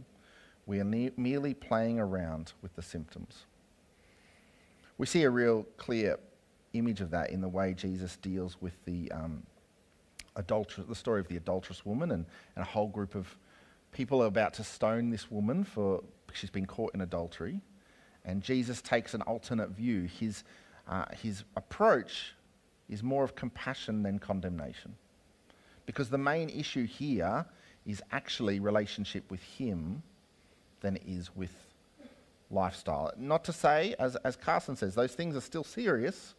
we 0.65 0.79
are 0.79 0.85
ne- 0.85 1.11
merely 1.17 1.53
playing 1.53 1.99
around 1.99 2.53
with 2.61 2.73
the 2.75 2.81
symptoms. 2.81 3.45
We 4.97 5.05
see 5.05 5.23
a 5.23 5.29
real 5.29 5.63
clear 5.77 6.17
image 6.73 7.01
of 7.01 7.11
that 7.11 7.31
in 7.31 7.41
the 7.41 7.49
way 7.49 7.73
Jesus 7.73 8.15
deals 8.17 8.55
with 8.61 8.73
the 8.85 9.11
um, 9.11 9.43
adulteress, 10.35 10.87
the 10.87 10.95
story 10.95 11.19
of 11.19 11.27
the 11.27 11.37
adulterous 11.37 11.85
woman, 11.85 12.11
and, 12.11 12.25
and 12.55 12.63
a 12.63 12.67
whole 12.67 12.87
group 12.87 13.15
of 13.15 13.35
people 13.91 14.23
are 14.23 14.27
about 14.27 14.53
to 14.53 14.63
stone 14.63 15.09
this 15.09 15.29
woman 15.29 15.65
for 15.65 16.01
she's 16.31 16.49
been 16.49 16.65
caught 16.65 16.93
in 16.93 17.01
adultery. 17.01 17.59
And 18.23 18.41
Jesus 18.41 18.81
takes 18.81 19.13
an 19.13 19.21
alternate 19.23 19.71
view. 19.71 20.03
His, 20.03 20.43
uh, 20.87 21.05
his 21.21 21.43
approach 21.55 22.33
is 22.89 23.01
more 23.01 23.23
of 23.23 23.35
compassion 23.35 24.03
than 24.03 24.19
condemnation. 24.19 24.95
Because 25.85 26.09
the 26.09 26.17
main 26.17 26.49
issue 26.49 26.85
here 26.85 27.45
is 27.85 28.03
actually 28.11 28.59
relationship 28.59 29.29
with 29.31 29.41
Him 29.41 30.03
than 30.81 30.97
it 30.97 31.03
is 31.07 31.35
with 31.35 31.51
lifestyle. 32.51 33.11
Not 33.17 33.43
to 33.45 33.53
say, 33.53 33.95
as, 33.97 34.15
as 34.17 34.35
Carson 34.35 34.75
says, 34.75 34.93
those 34.93 35.13
things 35.13 35.35
are 35.35 35.41
still 35.41 35.63
serious, 35.63 36.35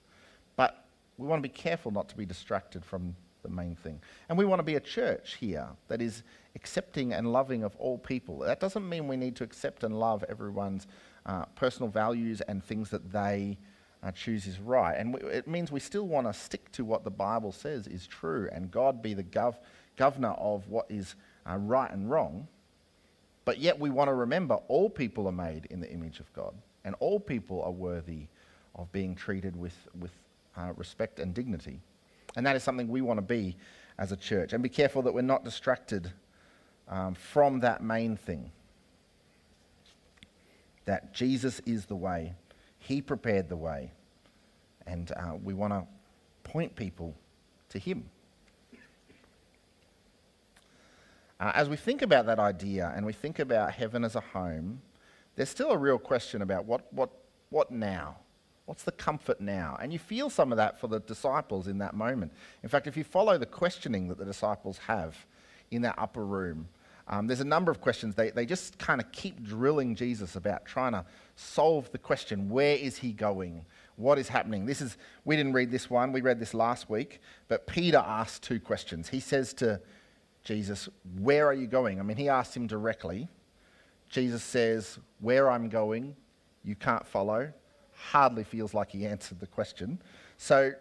but 0.56 0.84
we 1.16 1.26
want 1.26 1.42
to 1.42 1.48
be 1.48 1.52
careful 1.52 1.90
not 1.90 2.08
to 2.10 2.16
be 2.16 2.26
distracted 2.26 2.84
from 2.84 3.16
the 3.42 3.48
main 3.48 3.74
thing. 3.74 4.00
And 4.28 4.38
we 4.38 4.44
want 4.44 4.60
to 4.60 4.64
be 4.64 4.76
a 4.76 4.80
church 4.80 5.36
here 5.40 5.66
that 5.88 6.00
is 6.00 6.22
accepting 6.54 7.12
and 7.12 7.32
loving 7.32 7.64
of 7.64 7.74
all 7.76 7.98
people. 7.98 8.38
That 8.38 8.60
doesn't 8.60 8.88
mean 8.88 9.08
we 9.08 9.16
need 9.16 9.36
to 9.36 9.44
accept 9.44 9.84
and 9.84 9.98
love 9.98 10.24
everyone's 10.28 10.86
uh, 11.26 11.46
personal 11.56 11.88
values 11.88 12.40
and 12.42 12.62
things 12.62 12.90
that 12.90 13.12
they 13.12 13.58
uh, 14.02 14.10
choose 14.10 14.46
is 14.46 14.58
right. 14.58 14.94
And 14.94 15.14
we, 15.14 15.20
it 15.20 15.46
means 15.46 15.70
we 15.70 15.80
still 15.80 16.06
want 16.06 16.26
to 16.26 16.32
stick 16.32 16.70
to 16.72 16.84
what 16.84 17.04
the 17.04 17.10
Bible 17.10 17.52
says 17.52 17.86
is 17.86 18.06
true 18.06 18.48
and 18.52 18.70
God 18.70 19.02
be 19.02 19.14
the 19.14 19.22
gov- 19.22 19.58
governor 19.96 20.32
of 20.32 20.68
what 20.68 20.86
is 20.88 21.14
uh, 21.48 21.56
right 21.56 21.90
and 21.90 22.10
wrong. 22.10 22.48
But 23.44 23.58
yet 23.58 23.78
we 23.78 23.90
want 23.90 24.08
to 24.08 24.14
remember 24.14 24.54
all 24.68 24.88
people 24.88 25.26
are 25.26 25.32
made 25.32 25.66
in 25.66 25.80
the 25.80 25.90
image 25.90 26.20
of 26.20 26.32
God 26.32 26.54
and 26.84 26.94
all 27.00 27.20
people 27.20 27.62
are 27.62 27.70
worthy 27.70 28.26
of 28.74 28.90
being 28.92 29.14
treated 29.14 29.54
with, 29.56 29.76
with 29.98 30.10
uh, 30.56 30.72
respect 30.76 31.18
and 31.18 31.34
dignity. 31.34 31.80
And 32.36 32.46
that 32.46 32.56
is 32.56 32.62
something 32.62 32.88
we 32.88 33.02
want 33.02 33.18
to 33.18 33.22
be 33.22 33.56
as 33.98 34.12
a 34.12 34.16
church. 34.16 34.52
And 34.52 34.62
be 34.62 34.68
careful 34.68 35.02
that 35.02 35.12
we're 35.12 35.22
not 35.22 35.44
distracted 35.44 36.12
um, 36.88 37.14
from 37.14 37.60
that 37.60 37.82
main 37.82 38.16
thing 38.16 38.50
that 40.84 41.14
Jesus 41.14 41.60
is 41.64 41.86
the 41.86 41.94
way, 41.94 42.34
He 42.82 43.00
prepared 43.00 43.48
the 43.48 43.56
way, 43.56 43.92
and 44.86 45.12
uh, 45.12 45.36
we 45.42 45.54
want 45.54 45.72
to 45.72 45.84
point 46.42 46.74
people 46.74 47.14
to 47.68 47.78
Him. 47.78 48.10
Uh, 51.38 51.52
as 51.54 51.68
we 51.68 51.76
think 51.76 52.02
about 52.02 52.26
that 52.26 52.40
idea 52.40 52.92
and 52.96 53.06
we 53.06 53.12
think 53.12 53.38
about 53.38 53.72
heaven 53.72 54.04
as 54.04 54.16
a 54.16 54.20
home, 54.20 54.80
there's 55.36 55.48
still 55.48 55.70
a 55.70 55.78
real 55.78 55.98
question 55.98 56.42
about 56.42 56.64
what, 56.64 56.92
what, 56.92 57.10
what 57.50 57.70
now? 57.70 58.16
What's 58.66 58.82
the 58.82 58.92
comfort 58.92 59.40
now? 59.40 59.78
And 59.80 59.92
you 59.92 60.00
feel 60.00 60.28
some 60.28 60.52
of 60.52 60.56
that 60.58 60.80
for 60.80 60.88
the 60.88 61.00
disciples 61.00 61.68
in 61.68 61.78
that 61.78 61.94
moment. 61.94 62.32
In 62.64 62.68
fact, 62.68 62.88
if 62.88 62.96
you 62.96 63.04
follow 63.04 63.38
the 63.38 63.46
questioning 63.46 64.08
that 64.08 64.18
the 64.18 64.24
disciples 64.24 64.78
have 64.78 65.16
in 65.70 65.82
that 65.82 65.94
upper 65.98 66.24
room, 66.24 66.68
Um, 67.08 67.26
there's 67.26 67.40
a 67.40 67.44
number 67.44 67.70
of 67.70 67.80
questions. 67.80 68.14
They, 68.14 68.30
they 68.30 68.46
just 68.46 68.78
kind 68.78 69.00
of 69.00 69.10
keep 69.12 69.42
drilling 69.42 69.94
Jesus 69.94 70.36
about 70.36 70.64
trying 70.64 70.92
to 70.92 71.04
solve 71.36 71.90
the 71.92 71.98
question 71.98 72.48
where 72.48 72.76
is 72.76 72.98
he 72.98 73.12
going? 73.12 73.64
What 73.96 74.18
is 74.18 74.28
happening? 74.28 74.66
This 74.66 74.80
is, 74.80 74.96
we 75.24 75.36
didn't 75.36 75.52
read 75.52 75.70
this 75.70 75.90
one, 75.90 76.12
we 76.12 76.20
read 76.20 76.38
this 76.38 76.54
last 76.54 76.88
week, 76.88 77.20
but 77.48 77.66
Peter 77.66 77.98
asked 77.98 78.42
two 78.42 78.60
questions. 78.60 79.08
He 79.08 79.20
says 79.20 79.52
to 79.54 79.80
Jesus, 80.44 80.88
Where 81.18 81.46
are 81.46 81.54
you 81.54 81.66
going? 81.66 82.00
I 82.00 82.02
mean, 82.02 82.16
he 82.16 82.28
asked 82.28 82.56
him 82.56 82.66
directly. 82.66 83.28
Jesus 84.08 84.42
says, 84.42 84.98
Where 85.20 85.50
I'm 85.50 85.68
going, 85.68 86.16
you 86.64 86.74
can't 86.74 87.06
follow. 87.06 87.52
Hardly 87.94 88.44
feels 88.44 88.74
like 88.74 88.90
he 88.90 89.06
answered 89.06 89.40
the 89.40 89.46
question. 89.46 90.00
So 90.38 90.72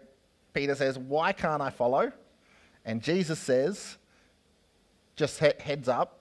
Peter 0.54 0.74
says, 0.74 0.98
Why 0.98 1.32
can't 1.32 1.62
I 1.62 1.70
follow? 1.70 2.12
And 2.84 3.02
Jesus 3.02 3.38
says, 3.38 3.96
Just 5.16 5.38
he- 5.40 5.52
heads 5.60 5.88
up, 5.88 6.18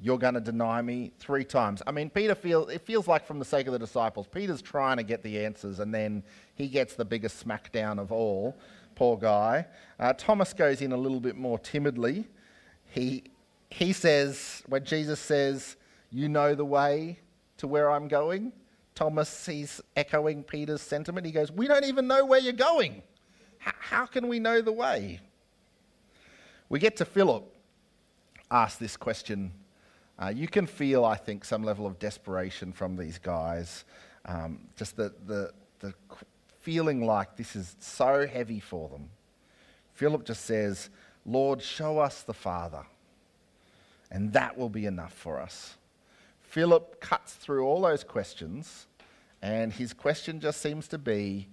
you're 0.00 0.18
going 0.18 0.34
to 0.34 0.40
deny 0.40 0.82
me 0.82 1.12
three 1.18 1.44
times. 1.44 1.82
I 1.86 1.90
mean, 1.90 2.10
Peter 2.10 2.34
feels 2.34 2.70
it 2.70 2.82
feels 2.82 3.08
like 3.08 3.26
from 3.26 3.38
the 3.38 3.44
sake 3.44 3.66
of 3.66 3.72
the 3.72 3.78
disciples, 3.78 4.26
Peter's 4.26 4.62
trying 4.62 4.98
to 4.98 5.02
get 5.02 5.22
the 5.22 5.44
answers, 5.44 5.80
and 5.80 5.92
then 5.94 6.22
he 6.54 6.68
gets 6.68 6.94
the 6.94 7.04
biggest 7.04 7.46
smackdown 7.46 7.98
of 7.98 8.12
all. 8.12 8.56
Poor 8.94 9.16
guy. 9.16 9.66
Uh, 9.98 10.12
Thomas 10.12 10.52
goes 10.52 10.80
in 10.80 10.92
a 10.92 10.96
little 10.96 11.20
bit 11.20 11.36
more 11.36 11.58
timidly. 11.58 12.26
He 12.86 13.24
he 13.70 13.92
says 13.92 14.62
when 14.66 14.84
Jesus 14.84 15.18
says, 15.20 15.76
"You 16.10 16.28
know 16.28 16.54
the 16.54 16.64
way 16.64 17.18
to 17.58 17.66
where 17.66 17.90
I'm 17.90 18.08
going." 18.08 18.52
Thomas, 18.94 19.44
he's 19.44 19.82
echoing 19.94 20.42
Peter's 20.42 20.80
sentiment. 20.80 21.26
He 21.26 21.32
goes, 21.32 21.52
"We 21.52 21.68
don't 21.68 21.84
even 21.84 22.06
know 22.06 22.24
where 22.24 22.40
you're 22.40 22.52
going. 22.52 23.02
H- 23.66 23.74
how 23.80 24.06
can 24.06 24.28
we 24.28 24.38
know 24.38 24.60
the 24.62 24.72
way?" 24.72 25.20
We 26.68 26.78
get 26.78 26.96
to 26.96 27.04
Philip. 27.04 27.52
Ask 28.50 28.78
this 28.78 28.96
question 28.96 29.52
uh, 30.18 30.32
you 30.34 30.48
can 30.48 30.66
feel, 30.66 31.04
I 31.04 31.16
think, 31.16 31.44
some 31.44 31.62
level 31.62 31.86
of 31.86 31.98
desperation 31.98 32.72
from 32.72 32.96
these 32.96 33.18
guys. 33.18 33.84
Um, 34.24 34.60
just 34.74 34.96
the, 34.96 35.12
the, 35.26 35.52
the 35.80 35.92
feeling 36.60 37.04
like 37.04 37.36
this 37.36 37.54
is 37.54 37.76
so 37.80 38.26
heavy 38.26 38.60
for 38.60 38.88
them. 38.88 39.10
Philip 39.92 40.24
just 40.24 40.44
says, 40.46 40.88
Lord, 41.26 41.60
show 41.62 41.98
us 41.98 42.22
the 42.22 42.32
Father, 42.32 42.84
and 44.10 44.32
that 44.32 44.56
will 44.56 44.68
be 44.68 44.86
enough 44.86 45.12
for 45.12 45.40
us. 45.40 45.76
Philip 46.40 47.00
cuts 47.00 47.34
through 47.34 47.66
all 47.66 47.82
those 47.82 48.04
questions, 48.04 48.86
and 49.42 49.72
his 49.72 49.92
question 49.92 50.40
just 50.40 50.62
seems 50.62 50.88
to 50.88 50.98
be 50.98 51.48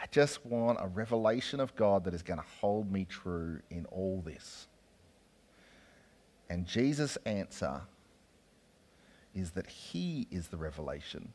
I 0.00 0.06
just 0.12 0.46
want 0.46 0.78
a 0.80 0.86
revelation 0.86 1.58
of 1.58 1.74
God 1.74 2.04
that 2.04 2.14
is 2.14 2.22
going 2.22 2.38
to 2.38 2.46
hold 2.60 2.90
me 2.90 3.04
true 3.04 3.60
in 3.68 3.84
all 3.86 4.22
this. 4.24 4.67
And 6.50 6.66
Jesus' 6.66 7.18
answer 7.26 7.82
is 9.34 9.50
that 9.52 9.66
he 9.66 10.26
is 10.30 10.48
the 10.48 10.56
revelation 10.56 11.32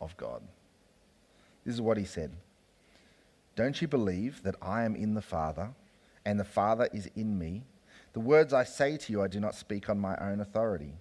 of 0.00 0.16
God. 0.16 0.42
This 1.64 1.74
is 1.74 1.80
what 1.80 1.98
he 1.98 2.04
said 2.04 2.32
Don't 3.56 3.80
you 3.80 3.88
believe 3.88 4.42
that 4.42 4.56
I 4.62 4.84
am 4.84 4.96
in 4.96 5.14
the 5.14 5.22
Father 5.22 5.70
and 6.24 6.38
the 6.38 6.44
Father 6.44 6.88
is 6.92 7.08
in 7.14 7.38
me? 7.38 7.62
The 8.14 8.20
words 8.20 8.52
I 8.52 8.64
say 8.64 8.96
to 8.96 9.12
you, 9.12 9.22
I 9.22 9.28
do 9.28 9.38
not 9.38 9.54
speak 9.54 9.88
on 9.90 9.98
my 9.98 10.16
own 10.16 10.40
authority. 10.40 10.94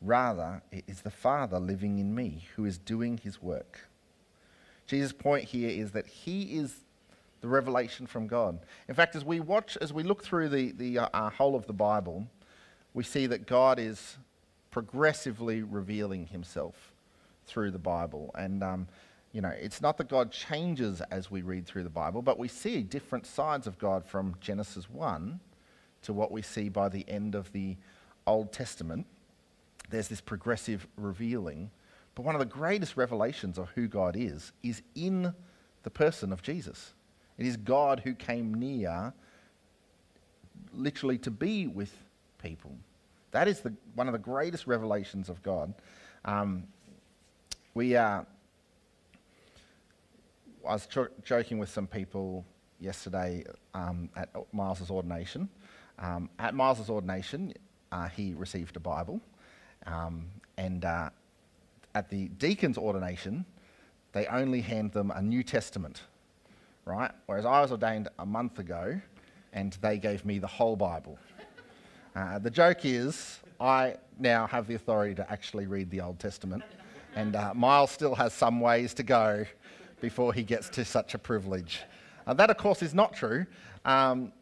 Rather, 0.00 0.62
it 0.72 0.84
is 0.86 1.02
the 1.02 1.10
Father 1.10 1.60
living 1.60 1.98
in 1.98 2.14
me 2.14 2.46
who 2.56 2.64
is 2.64 2.78
doing 2.78 3.18
his 3.18 3.42
work. 3.42 3.80
Jesus' 4.86 5.12
point 5.12 5.44
here 5.44 5.68
is 5.68 5.92
that 5.92 6.06
he 6.06 6.56
is 6.56 6.80
the 7.42 7.48
revelation 7.48 8.06
from 8.06 8.26
God. 8.26 8.58
In 8.88 8.94
fact, 8.94 9.14
as 9.14 9.24
we 9.24 9.38
watch, 9.40 9.76
as 9.80 9.92
we 9.92 10.02
look 10.02 10.24
through 10.24 10.48
the, 10.48 10.72
the 10.72 10.98
uh, 10.98 11.30
whole 11.30 11.54
of 11.54 11.66
the 11.66 11.72
Bible, 11.72 12.26
we 12.94 13.04
see 13.04 13.26
that 13.26 13.46
God 13.46 13.78
is 13.78 14.16
progressively 14.70 15.62
revealing 15.62 16.26
himself 16.26 16.92
through 17.46 17.70
the 17.70 17.78
Bible. 17.78 18.30
And, 18.36 18.62
um, 18.62 18.88
you 19.32 19.40
know, 19.40 19.48
it's 19.48 19.80
not 19.80 19.98
that 19.98 20.08
God 20.08 20.30
changes 20.32 21.00
as 21.10 21.30
we 21.30 21.42
read 21.42 21.66
through 21.66 21.84
the 21.84 21.90
Bible, 21.90 22.22
but 22.22 22.38
we 22.38 22.48
see 22.48 22.82
different 22.82 23.26
sides 23.26 23.66
of 23.66 23.78
God 23.78 24.04
from 24.04 24.36
Genesis 24.40 24.88
1 24.88 25.40
to 26.02 26.12
what 26.12 26.32
we 26.32 26.42
see 26.42 26.68
by 26.68 26.88
the 26.88 27.04
end 27.08 27.34
of 27.34 27.52
the 27.52 27.76
Old 28.26 28.52
Testament. 28.52 29.06
There's 29.90 30.08
this 30.08 30.20
progressive 30.20 30.86
revealing. 30.96 31.70
But 32.14 32.24
one 32.24 32.34
of 32.34 32.38
the 32.38 32.44
greatest 32.44 32.96
revelations 32.96 33.58
of 33.58 33.70
who 33.70 33.88
God 33.88 34.16
is 34.16 34.52
is 34.62 34.82
in 34.94 35.34
the 35.82 35.90
person 35.90 36.32
of 36.32 36.42
Jesus. 36.42 36.92
It 37.38 37.46
is 37.46 37.56
God 37.56 38.00
who 38.00 38.14
came 38.14 38.54
near, 38.54 39.12
literally, 40.74 41.18
to 41.18 41.30
be 41.30 41.66
with 41.66 41.92
people. 42.42 42.72
That 43.30 43.48
is 43.48 43.60
the, 43.60 43.72
one 43.94 44.08
of 44.08 44.12
the 44.12 44.18
greatest 44.18 44.66
revelations 44.66 45.28
of 45.28 45.42
God. 45.42 45.74
Um, 46.24 46.64
we, 47.74 47.96
uh, 47.96 48.22
I 50.66 50.72
was 50.72 50.88
joking 51.24 51.58
with 51.58 51.68
some 51.68 51.86
people 51.86 52.44
yesterday 52.80 53.44
um, 53.74 54.10
at 54.16 54.28
Miles's 54.52 54.90
ordination. 54.90 55.48
Um, 55.98 56.30
at 56.38 56.54
Miles's 56.54 56.90
ordination, 56.90 57.52
uh, 57.92 58.08
he 58.08 58.34
received 58.34 58.76
a 58.76 58.80
Bible, 58.80 59.20
um, 59.86 60.26
and 60.56 60.84
uh, 60.84 61.10
at 61.94 62.08
the 62.08 62.28
deacon's 62.28 62.78
ordination, 62.78 63.44
they 64.12 64.26
only 64.26 64.60
hand 64.60 64.92
them 64.92 65.10
a 65.10 65.20
New 65.20 65.42
Testament, 65.42 66.02
right? 66.84 67.10
Whereas 67.26 67.44
I 67.44 67.60
was 67.60 67.70
ordained 67.70 68.08
a 68.18 68.26
month 68.26 68.58
ago, 68.58 69.00
and 69.52 69.76
they 69.82 69.98
gave 69.98 70.24
me 70.24 70.38
the 70.38 70.46
whole 70.46 70.76
Bible. 70.76 71.18
Uh, 72.14 72.38
the 72.38 72.50
joke 72.50 72.84
is, 72.84 73.38
I 73.60 73.96
now 74.18 74.46
have 74.46 74.66
the 74.66 74.74
authority 74.74 75.14
to 75.14 75.30
actually 75.30 75.66
read 75.66 75.90
the 75.90 76.00
Old 76.00 76.18
Testament, 76.18 76.64
and 77.14 77.36
uh, 77.36 77.54
Miles 77.54 77.90
still 77.90 78.14
has 78.14 78.32
some 78.32 78.60
ways 78.60 78.94
to 78.94 79.02
go 79.02 79.44
before 80.00 80.32
he 80.32 80.42
gets 80.42 80.68
to 80.70 80.84
such 80.84 81.14
a 81.14 81.18
privilege. 81.18 81.82
Uh, 82.26 82.34
that, 82.34 82.50
of 82.50 82.56
course, 82.56 82.82
is 82.82 82.94
not 82.94 83.14
true. 83.14 83.46
Um, 83.84 84.32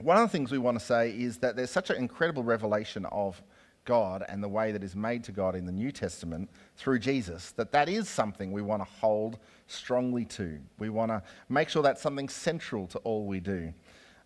one 0.00 0.16
of 0.16 0.22
the 0.22 0.28
things 0.28 0.50
we 0.50 0.58
want 0.58 0.78
to 0.78 0.84
say 0.84 1.10
is 1.10 1.38
that 1.38 1.56
there's 1.56 1.70
such 1.70 1.90
an 1.90 1.96
incredible 1.96 2.42
revelation 2.42 3.06
of 3.06 3.40
God 3.84 4.24
and 4.28 4.42
the 4.42 4.48
way 4.48 4.72
that 4.72 4.84
is 4.84 4.94
made 4.94 5.24
to 5.24 5.32
God 5.32 5.54
in 5.54 5.66
the 5.66 5.72
New 5.72 5.90
Testament 5.90 6.48
through 6.76 6.98
Jesus 6.98 7.52
that 7.52 7.72
that 7.72 7.88
is 7.88 8.08
something 8.08 8.52
we 8.52 8.62
want 8.62 8.82
to 8.82 8.88
hold 9.00 9.38
strongly 9.66 10.24
to. 10.26 10.58
We 10.78 10.90
want 10.90 11.10
to 11.10 11.22
make 11.48 11.68
sure 11.68 11.82
that's 11.82 12.02
something 12.02 12.28
central 12.28 12.86
to 12.88 12.98
all 12.98 13.26
we 13.26 13.40
do. 13.40 13.72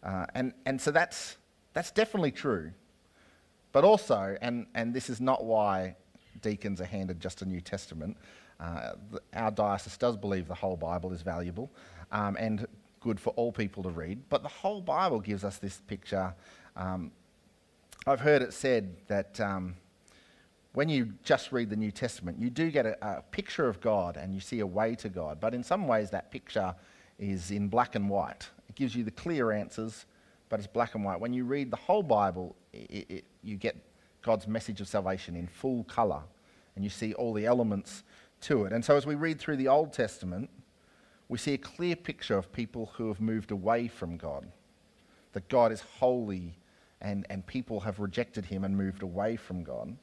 Uh, 0.03 0.27
and, 0.35 0.53
and 0.67 0.81
so 0.81 0.91
that's 0.91 1.39
that's 1.75 1.91
definitely 1.91 2.31
true. 2.31 2.73
But 3.73 3.85
also, 3.85 4.37
and, 4.41 4.67
and 4.75 4.95
this 4.95 5.11
is 5.11 5.21
not 5.21 5.45
why 5.45 5.97
deacons 6.41 6.81
are 6.81 6.87
handed 6.87 7.21
just 7.21 7.43
a 7.43 7.45
New 7.45 7.61
Testament, 7.61 8.17
uh, 8.61 8.93
our 9.35 9.51
diocese 9.51 9.97
does 9.97 10.17
believe 10.17 10.47
the 10.47 10.55
whole 10.55 10.77
Bible 10.77 11.13
is 11.13 11.23
valuable 11.23 11.71
um, 12.13 12.37
and 12.39 12.67
good 13.01 13.19
for 13.19 13.31
all 13.31 13.53
people 13.53 13.83
to 13.83 13.91
read. 13.91 14.23
But 14.29 14.43
the 14.43 14.49
whole 14.49 14.81
Bible 14.81 15.21
gives 15.21 15.45
us 15.45 15.59
this 15.59 15.83
picture. 15.89 16.33
Um, 16.77 17.11
I've 18.07 18.21
heard 18.21 18.43
it 18.43 18.53
said 18.53 18.97
that 19.09 19.41
um, 19.41 19.75
when 20.73 20.89
you 20.89 21.15
just 21.25 21.53
read 21.53 21.69
the 21.69 21.77
New 21.77 21.91
Testament, 21.91 22.39
you 22.39 22.51
do 22.51 22.71
get 22.71 22.87
a, 22.87 22.97
a, 23.07 23.23
picture 23.23 23.69
of 23.69 23.81
God 23.81 24.17
and 24.17 24.33
you 24.33 24.41
see 24.41 24.61
a 24.61 24.67
way 24.67 24.95
to 24.97 25.09
God. 25.09 25.41
But 25.41 25.53
in 25.53 25.65
some 25.65 25.89
ways, 25.89 26.11
that 26.11 26.31
picture 26.31 26.75
is 27.19 27.51
in 27.51 27.69
black 27.69 27.95
and 27.95 28.09
white. 28.09 28.49
It 28.69 28.75
gives 28.77 28.95
you 28.95 29.05
the 29.05 29.11
clear 29.11 29.53
answers 29.53 30.07
but 30.55 30.61
it's 30.61 30.69
black 30.69 30.95
and 30.95 31.05
white. 31.05 31.19
When 31.19 31.33
you 31.33 31.43
read 31.43 31.73
the 31.73 31.77
whole 31.77 32.05
Bible, 32.05 32.55
it, 32.73 33.07
it, 33.09 33.25
you 33.43 33.57
get 33.57 33.75
God's 34.23 34.47
message 34.47 34.81
of 34.81 34.87
salvation 34.87 35.35
in 35.35 35.49
full 35.49 35.83
colour, 35.83 36.23
and 36.77 36.85
you 36.85 36.91
see 36.91 37.13
all 37.15 37.33
the 37.33 37.45
elements 37.45 38.05
to 38.43 38.65
it. 38.65 38.73
And 38.73 38.85
so 38.85 38.97
as 38.97 39.05
we 39.05 39.17
read 39.17 39.41
through 39.41 39.57
the 39.57 39.67
Old 39.67 39.93
Testament, 39.93 40.49
we 41.29 41.39
see 41.39 41.55
a 41.55 41.59
clear 41.59 41.97
picture 41.97 42.39
of 42.39 42.53
people 42.53 42.93
who 42.95 43.09
have 43.09 43.21
moved 43.21 43.51
away 43.51 43.89
from 43.89 44.17
God, 44.17 44.47
that 45.33 45.49
God 45.49 45.73
is 45.73 45.81
holy 45.99 46.57
and, 47.01 47.27
and 47.31 47.45
people 47.45 47.81
have 47.81 47.99
rejected 47.99 48.45
him 48.45 48.63
and 48.63 48.77
moved 48.77 49.03
away 49.03 49.35
from 49.35 49.65
God. 49.65 49.97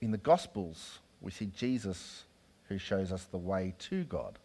In 0.00 0.12
the 0.12 0.16
Gospels, 0.16 1.00
we 1.20 1.30
see 1.30 1.50
Jesus 1.54 2.24
who 2.70 2.78
shows 2.78 3.12
us 3.12 3.24
the 3.24 3.36
way 3.36 3.74
to 3.80 4.04
God, 4.04 4.38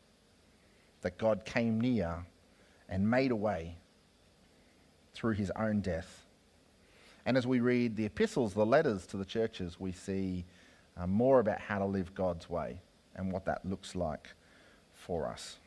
that 0.99 1.17
God 1.17 1.45
came 1.45 1.79
near 1.79 2.25
and 2.89 3.09
made 3.09 3.31
a 3.31 3.37
way 3.37 3.77
through 5.13 5.33
his 5.33 5.51
own 5.55 5.81
death. 5.81 6.25
And 7.25 7.37
as 7.37 7.47
we 7.47 7.59
read 7.59 7.95
the 7.95 8.05
epistles, 8.05 8.53
the 8.53 8.65
letters 8.65 9.05
to 9.07 9.17
the 9.17 9.25
churches, 9.25 9.79
we 9.79 9.91
see 9.91 10.45
uh, 10.97 11.07
more 11.07 11.39
about 11.39 11.59
how 11.59 11.79
to 11.79 11.85
live 11.85 12.13
God's 12.13 12.49
way 12.49 12.79
and 13.15 13.31
what 13.31 13.45
that 13.45 13.65
looks 13.65 13.95
like 13.95 14.29
for 14.93 15.27
us. 15.27 15.57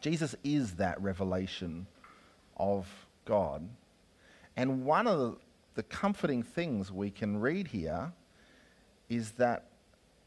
Jesus 0.00 0.36
is 0.44 0.74
that 0.74 1.00
revelation 1.00 1.86
of 2.56 2.86
God. 3.24 3.68
And 4.56 4.84
one 4.84 5.06
of 5.06 5.18
the, 5.18 5.36
the 5.74 5.82
comforting 5.82 6.42
things 6.42 6.92
we 6.92 7.10
can 7.10 7.40
read 7.40 7.68
here 7.68 8.12
is 9.08 9.32
that 9.32 9.64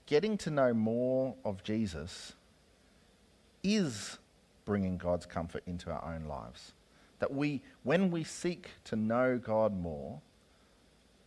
getting 0.05 0.37
to 0.39 0.49
know 0.49 0.73
more 0.73 1.35
of 1.45 1.63
Jesus 1.63 2.33
is 3.63 4.17
bringing 4.65 4.97
God's 4.97 5.25
comfort 5.25 5.63
into 5.65 5.91
our 5.91 6.13
own 6.13 6.25
lives. 6.25 6.73
That 7.21 7.31
we, 7.33 7.61
when 7.83 8.09
we 8.09 8.23
seek 8.23 8.71
to 8.85 8.95
know 8.95 9.37
God 9.37 9.79
more, 9.79 10.19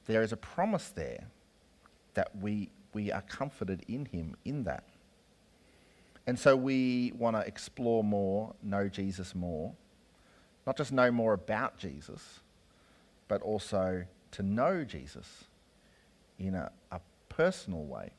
there 0.07 0.23
is 0.23 0.33
a 0.33 0.37
promise 0.37 0.89
there 0.89 1.29
that 2.15 2.37
we, 2.37 2.69
we 2.93 3.13
are 3.13 3.23
comforted 3.23 3.85
in 3.87 4.07
him 4.07 4.37
in 4.45 4.65
that. 4.65 4.85
And 6.27 6.37
so 6.37 6.57
we 6.57 7.13
want 7.17 7.37
to 7.37 7.47
explore 7.47 8.03
more, 8.03 8.55
know 8.61 8.89
Jesus 8.89 9.37
more, 9.37 9.73
not 10.67 10.77
just 10.77 10.91
know 10.91 11.13
more 11.13 11.33
about 11.33 11.79
Jesus, 11.79 12.41
but 13.29 13.41
also 13.43 14.05
to 14.33 14.43
know 14.43 14.83
Jesus 14.83 15.45
in 16.41 16.57
a, 16.57 16.73
a 16.91 17.01
personal 17.29 17.85
way. 17.85 18.11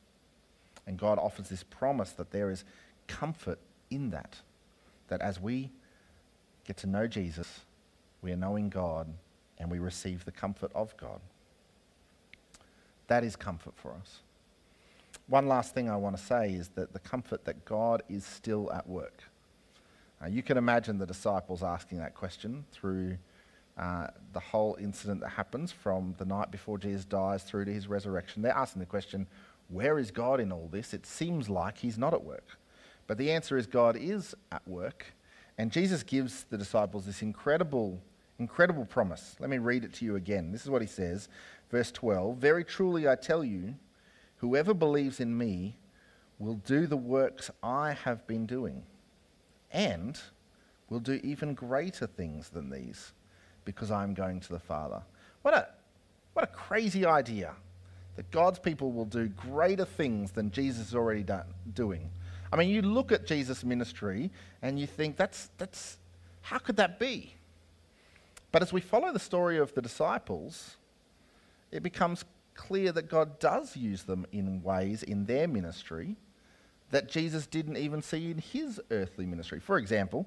And 0.86 0.98
God 0.98 1.18
offers 1.18 1.50
this 1.50 1.62
promise 1.62 2.12
that 2.12 2.30
there 2.30 2.50
is 2.50 2.64
comfort 3.06 3.58
in 3.90 4.10
that. 4.10 4.36
That 5.08 5.20
as 5.20 5.38
we 5.38 5.72
get 6.66 6.78
to 6.78 6.86
know 6.86 7.06
Jesus, 7.06 7.65
we 8.26 8.32
are 8.32 8.36
knowing 8.36 8.68
God 8.68 9.06
and 9.58 9.70
we 9.70 9.78
receive 9.78 10.24
the 10.24 10.32
comfort 10.32 10.72
of 10.74 10.96
God. 10.96 11.20
That 13.06 13.22
is 13.22 13.36
comfort 13.36 13.74
for 13.76 13.92
us. 13.92 14.18
One 15.28 15.46
last 15.46 15.74
thing 15.74 15.88
I 15.88 15.96
want 15.96 16.16
to 16.16 16.22
say 16.22 16.50
is 16.50 16.70
that 16.70 16.92
the 16.92 16.98
comfort 16.98 17.44
that 17.44 17.64
God 17.64 18.02
is 18.08 18.26
still 18.26 18.72
at 18.72 18.88
work. 18.88 19.22
You 20.28 20.42
can 20.42 20.56
imagine 20.56 20.98
the 20.98 21.06
disciples 21.06 21.62
asking 21.62 21.98
that 21.98 22.14
question 22.14 22.64
through 22.72 23.16
uh, 23.78 24.08
the 24.32 24.40
whole 24.40 24.76
incident 24.80 25.20
that 25.20 25.28
happens 25.28 25.70
from 25.70 26.16
the 26.18 26.24
night 26.24 26.50
before 26.50 26.78
Jesus 26.78 27.04
dies 27.04 27.44
through 27.44 27.66
to 27.66 27.72
his 27.72 27.86
resurrection. 27.86 28.42
They're 28.42 28.56
asking 28.56 28.80
the 28.80 28.86
question, 28.86 29.28
where 29.68 30.00
is 30.00 30.10
God 30.10 30.40
in 30.40 30.50
all 30.50 30.68
this? 30.72 30.92
It 30.92 31.06
seems 31.06 31.48
like 31.48 31.78
he's 31.78 31.96
not 31.96 32.12
at 32.12 32.24
work. 32.24 32.58
But 33.06 33.18
the 33.18 33.30
answer 33.30 33.56
is 33.56 33.68
God 33.68 33.96
is 33.96 34.34
at 34.50 34.66
work. 34.66 35.14
And 35.58 35.70
Jesus 35.70 36.02
gives 36.02 36.44
the 36.50 36.58
disciples 36.58 37.06
this 37.06 37.22
incredible, 37.22 38.00
incredible 38.38 38.84
promise. 38.84 39.36
Let 39.38 39.50
me 39.50 39.58
read 39.58 39.84
it 39.84 39.94
to 39.94 40.04
you 40.04 40.16
again. 40.16 40.52
This 40.52 40.62
is 40.62 40.70
what 40.70 40.82
he 40.82 40.88
says, 40.88 41.28
verse 41.70 41.90
12 41.92 42.36
Very 42.36 42.64
truly 42.64 43.08
I 43.08 43.14
tell 43.14 43.44
you, 43.44 43.74
whoever 44.36 44.74
believes 44.74 45.20
in 45.20 45.36
me 45.36 45.76
will 46.38 46.56
do 46.66 46.86
the 46.86 46.96
works 46.96 47.50
I 47.62 47.92
have 48.04 48.26
been 48.26 48.46
doing, 48.46 48.82
and 49.72 50.18
will 50.90 51.00
do 51.00 51.20
even 51.24 51.54
greater 51.54 52.06
things 52.06 52.50
than 52.50 52.70
these, 52.70 53.12
because 53.64 53.90
I 53.90 54.02
am 54.02 54.14
going 54.14 54.40
to 54.40 54.52
the 54.52 54.58
Father. 54.58 55.02
What 55.42 55.54
a, 55.54 55.68
what 56.34 56.44
a 56.44 56.48
crazy 56.48 57.06
idea 57.06 57.54
that 58.16 58.30
God's 58.30 58.58
people 58.58 58.92
will 58.92 59.04
do 59.04 59.28
greater 59.28 59.84
things 59.84 60.32
than 60.32 60.50
Jesus 60.50 60.88
is 60.88 60.94
already 60.94 61.22
done, 61.22 61.46
doing. 61.74 62.10
I 62.52 62.56
mean, 62.56 62.70
you 62.70 62.82
look 62.82 63.12
at 63.12 63.26
Jesus' 63.26 63.64
ministry 63.64 64.30
and 64.62 64.78
you 64.78 64.86
think, 64.86 65.16
that's, 65.16 65.50
that's, 65.58 65.98
how 66.40 66.58
could 66.58 66.76
that 66.76 66.98
be? 66.98 67.34
But 68.52 68.62
as 68.62 68.72
we 68.72 68.80
follow 68.80 69.12
the 69.12 69.18
story 69.18 69.58
of 69.58 69.74
the 69.74 69.82
disciples, 69.82 70.76
it 71.70 71.82
becomes 71.82 72.24
clear 72.54 72.92
that 72.92 73.08
God 73.08 73.38
does 73.38 73.76
use 73.76 74.04
them 74.04 74.26
in 74.32 74.62
ways 74.62 75.02
in 75.02 75.26
their 75.26 75.46
ministry 75.46 76.16
that 76.90 77.08
Jesus 77.08 77.46
didn't 77.46 77.76
even 77.76 78.00
see 78.00 78.30
in 78.30 78.38
his 78.38 78.80
earthly 78.90 79.26
ministry. 79.26 79.60
For 79.60 79.76
example, 79.76 80.26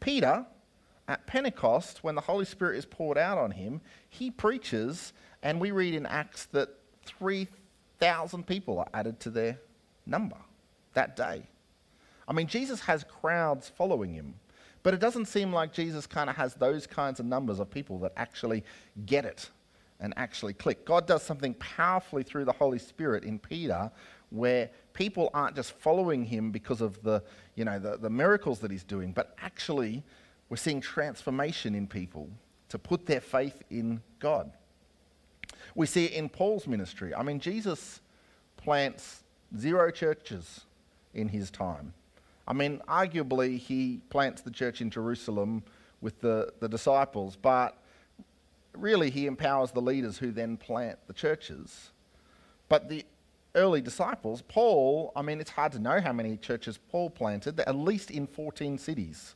Peter 0.00 0.46
at 1.08 1.26
Pentecost, 1.26 2.02
when 2.02 2.14
the 2.14 2.20
Holy 2.20 2.44
Spirit 2.44 2.78
is 2.78 2.86
poured 2.86 3.18
out 3.18 3.38
on 3.38 3.50
him, 3.52 3.80
he 4.08 4.30
preaches, 4.30 5.12
and 5.42 5.60
we 5.60 5.70
read 5.70 5.94
in 5.94 6.06
Acts 6.06 6.46
that 6.46 6.70
3,000 7.04 8.46
people 8.46 8.78
are 8.78 8.88
added 8.94 9.20
to 9.20 9.30
their 9.30 9.58
number 10.06 10.36
that 10.94 11.16
day. 11.16 11.42
I 12.28 12.32
mean, 12.32 12.46
Jesus 12.46 12.80
has 12.80 13.04
crowds 13.04 13.68
following 13.68 14.12
him, 14.12 14.34
but 14.86 14.94
it 14.94 15.00
doesn't 15.00 15.24
seem 15.24 15.52
like 15.52 15.72
Jesus 15.72 16.06
kind 16.06 16.30
of 16.30 16.36
has 16.36 16.54
those 16.54 16.86
kinds 16.86 17.18
of 17.18 17.26
numbers 17.26 17.58
of 17.58 17.68
people 17.68 17.98
that 17.98 18.12
actually 18.16 18.62
get 19.04 19.24
it 19.24 19.50
and 19.98 20.14
actually 20.16 20.52
click. 20.52 20.84
God 20.84 21.08
does 21.08 21.24
something 21.24 21.54
powerfully 21.54 22.22
through 22.22 22.44
the 22.44 22.52
Holy 22.52 22.78
Spirit 22.78 23.24
in 23.24 23.40
Peter 23.40 23.90
where 24.30 24.70
people 24.92 25.28
aren't 25.34 25.56
just 25.56 25.72
following 25.72 26.24
him 26.24 26.52
because 26.52 26.80
of 26.80 27.02
the, 27.02 27.20
you 27.56 27.64
know, 27.64 27.80
the, 27.80 27.96
the 27.96 28.08
miracles 28.08 28.60
that 28.60 28.70
he's 28.70 28.84
doing, 28.84 29.10
but 29.10 29.34
actually 29.42 30.04
we're 30.50 30.56
seeing 30.56 30.80
transformation 30.80 31.74
in 31.74 31.88
people 31.88 32.30
to 32.68 32.78
put 32.78 33.06
their 33.06 33.20
faith 33.20 33.64
in 33.70 34.00
God. 34.20 34.52
We 35.74 35.86
see 35.86 36.04
it 36.04 36.12
in 36.12 36.28
Paul's 36.28 36.68
ministry. 36.68 37.12
I 37.12 37.24
mean, 37.24 37.40
Jesus 37.40 38.00
plants 38.56 39.24
zero 39.58 39.90
churches 39.90 40.60
in 41.12 41.26
his 41.30 41.50
time. 41.50 41.92
I 42.48 42.52
mean, 42.52 42.80
arguably, 42.88 43.58
he 43.58 44.00
plants 44.08 44.42
the 44.42 44.50
church 44.50 44.80
in 44.80 44.90
Jerusalem 44.90 45.64
with 46.00 46.20
the, 46.20 46.52
the 46.60 46.68
disciples, 46.68 47.36
but 47.36 47.76
really, 48.74 49.10
he 49.10 49.26
empowers 49.26 49.72
the 49.72 49.80
leaders 49.80 50.18
who 50.18 50.30
then 50.30 50.56
plant 50.56 50.98
the 51.06 51.12
churches. 51.12 51.90
But 52.68 52.88
the 52.88 53.04
early 53.54 53.80
disciples, 53.80 54.42
Paul, 54.42 55.12
I 55.16 55.22
mean, 55.22 55.40
it's 55.40 55.50
hard 55.50 55.72
to 55.72 55.78
know 55.78 56.00
how 56.00 56.12
many 56.12 56.36
churches 56.36 56.78
Paul 56.90 57.10
planted, 57.10 57.58
at 57.60 57.74
least 57.74 58.10
in 58.10 58.26
14 58.26 58.78
cities, 58.78 59.34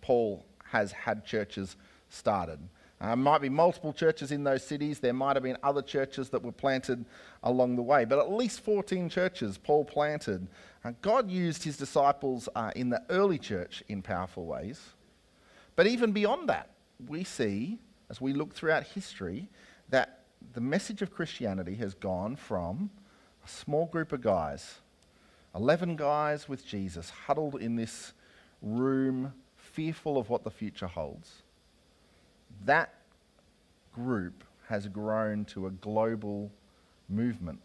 Paul 0.00 0.44
has 0.70 0.92
had 0.92 1.24
churches 1.24 1.76
started. 2.08 2.60
Uh, 3.00 3.16
might 3.16 3.40
be 3.40 3.48
multiple 3.48 3.92
churches 3.92 4.30
in 4.30 4.44
those 4.44 4.64
cities. 4.64 5.00
There 5.00 5.12
might 5.12 5.36
have 5.36 5.42
been 5.42 5.58
other 5.62 5.82
churches 5.82 6.30
that 6.30 6.42
were 6.42 6.52
planted 6.52 7.04
along 7.42 7.76
the 7.76 7.82
way, 7.82 8.04
but 8.04 8.18
at 8.18 8.32
least 8.32 8.60
14 8.60 9.08
churches 9.08 9.58
Paul 9.58 9.84
planted. 9.84 10.46
Uh, 10.84 10.92
God 11.02 11.30
used 11.30 11.64
his 11.64 11.76
disciples 11.76 12.48
uh, 12.54 12.70
in 12.76 12.90
the 12.90 13.02
early 13.10 13.38
church 13.38 13.82
in 13.88 14.00
powerful 14.00 14.46
ways. 14.46 14.80
But 15.76 15.86
even 15.86 16.12
beyond 16.12 16.48
that, 16.48 16.70
we 17.08 17.24
see, 17.24 17.78
as 18.08 18.20
we 18.20 18.32
look 18.32 18.54
throughout 18.54 18.84
history, 18.84 19.48
that 19.90 20.20
the 20.52 20.60
message 20.60 21.02
of 21.02 21.12
Christianity 21.12 21.74
has 21.76 21.94
gone 21.94 22.36
from 22.36 22.90
a 23.44 23.48
small 23.48 23.86
group 23.86 24.12
of 24.12 24.20
guys, 24.20 24.76
11 25.54 25.96
guys 25.96 26.48
with 26.48 26.64
Jesus, 26.64 27.10
huddled 27.10 27.56
in 27.56 27.76
this 27.76 28.12
room, 28.62 29.34
fearful 29.56 30.16
of 30.16 30.30
what 30.30 30.44
the 30.44 30.50
future 30.50 30.86
holds 30.86 31.43
that 32.64 32.94
group 33.92 34.44
has 34.68 34.88
grown 34.88 35.44
to 35.46 35.66
a 35.66 35.70
global 35.70 36.50
movement 37.08 37.60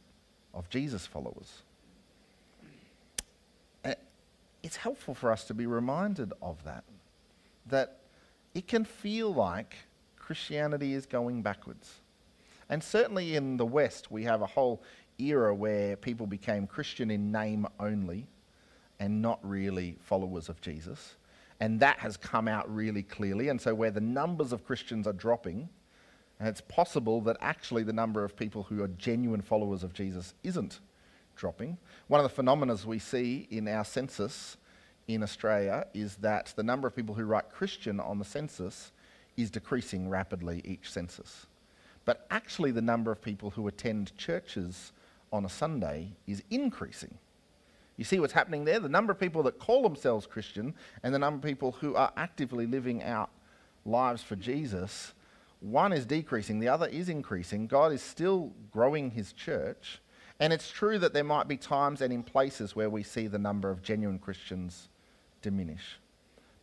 of 0.53 0.69
Jesus 0.69 1.05
followers. 1.05 1.63
Eh, 3.83 3.95
it's 4.63 4.75
helpful 4.75 5.13
for 5.13 5.31
us 5.31 5.45
to 5.45 5.53
be 5.53 5.65
reminded 5.65 6.33
of 6.41 6.63
that, 6.63 6.83
that 7.67 7.97
it 8.53 8.67
can 8.67 8.83
feel 8.83 9.33
like 9.33 9.75
Christianity 10.17 10.93
is 10.93 11.05
going 11.05 11.41
backwards. 11.41 12.01
And 12.69 12.83
certainly 12.83 13.35
in 13.35 13.57
the 13.57 13.65
West, 13.65 14.11
we 14.11 14.23
have 14.25 14.41
a 14.41 14.45
whole 14.45 14.83
era 15.17 15.53
where 15.53 15.95
people 15.95 16.27
became 16.27 16.67
Christian 16.67 17.09
in 17.09 17.31
name 17.31 17.65
only 17.79 18.27
and 18.99 19.21
not 19.21 19.39
really 19.41 19.97
followers 20.01 20.49
of 20.49 20.61
Jesus. 20.61 21.15
And 21.59 21.79
that 21.81 21.99
has 21.99 22.15
come 22.15 22.47
out 22.47 22.73
really 22.73 23.03
clearly. 23.03 23.49
And 23.49 23.59
so, 23.59 23.75
where 23.75 23.91
the 23.91 24.01
numbers 24.01 24.53
of 24.53 24.65
Christians 24.65 25.07
are 25.07 25.13
dropping, 25.13 25.69
and 26.39 26.47
it's 26.47 26.61
possible 26.61 27.19
that 27.21 27.37
actually 27.41 27.83
the 27.83 27.93
number 27.93 28.23
of 28.23 28.35
people 28.35 28.63
who 28.63 28.81
are 28.81 28.87
genuine 28.87 29.41
followers 29.41 29.83
of 29.83 29.93
Jesus 29.93 30.33
isn't 30.43 30.79
dropping. 31.35 31.77
One 32.07 32.19
of 32.19 32.23
the 32.23 32.35
phenomena 32.35 32.77
we 32.85 32.99
see 32.99 33.47
in 33.49 33.67
our 33.67 33.83
census 33.83 34.57
in 35.07 35.23
Australia 35.23 35.87
is 35.93 36.17
that 36.17 36.53
the 36.55 36.63
number 36.63 36.87
of 36.87 36.95
people 36.95 37.15
who 37.15 37.23
write 37.25 37.51
Christian 37.51 37.99
on 37.99 38.19
the 38.19 38.25
census 38.25 38.91
is 39.35 39.49
decreasing 39.49 40.09
rapidly 40.09 40.61
each 40.63 40.91
census. 40.91 41.47
But 42.05 42.25
actually, 42.31 42.71
the 42.71 42.81
number 42.81 43.11
of 43.11 43.21
people 43.21 43.51
who 43.51 43.67
attend 43.67 44.17
churches 44.17 44.91
on 45.31 45.45
a 45.45 45.49
Sunday 45.49 46.13
is 46.25 46.43
increasing. 46.49 47.17
You 47.99 48.05
see 48.05 48.21
what's 48.21 48.31
happening 48.31 48.63
there? 48.63 48.79
The 48.79 48.87
number 48.87 49.11
of 49.11 49.19
people 49.19 49.43
that 49.43 49.59
call 49.59 49.83
themselves 49.83 50.25
Christian 50.25 50.73
and 51.03 51.13
the 51.13 51.19
number 51.19 51.35
of 51.35 51.43
people 51.43 51.73
who 51.73 51.95
are 51.95 52.13
actively 52.15 52.65
living 52.65 53.03
out 53.03 53.29
lives 53.83 54.23
for 54.23 54.37
Jesus, 54.37 55.13
one 55.59 55.91
is 55.91 56.05
decreasing, 56.05 56.61
the 56.61 56.69
other 56.69 56.87
is 56.87 57.09
increasing. 57.09 57.67
God 57.67 57.91
is 57.91 58.01
still 58.01 58.53
growing 58.71 59.11
his 59.11 59.33
church. 59.33 59.99
And 60.39 60.53
it's 60.53 60.71
true 60.71 60.97
that 60.97 61.11
there 61.11 61.25
might 61.25 61.49
be 61.49 61.57
times 61.57 61.99
and 61.99 62.13
in 62.13 62.23
places 62.23 62.73
where 62.73 62.89
we 62.89 63.03
see 63.03 63.27
the 63.27 63.37
number 63.37 63.69
of 63.69 63.83
genuine 63.83 64.17
Christians 64.17 64.87
diminish. 65.41 65.99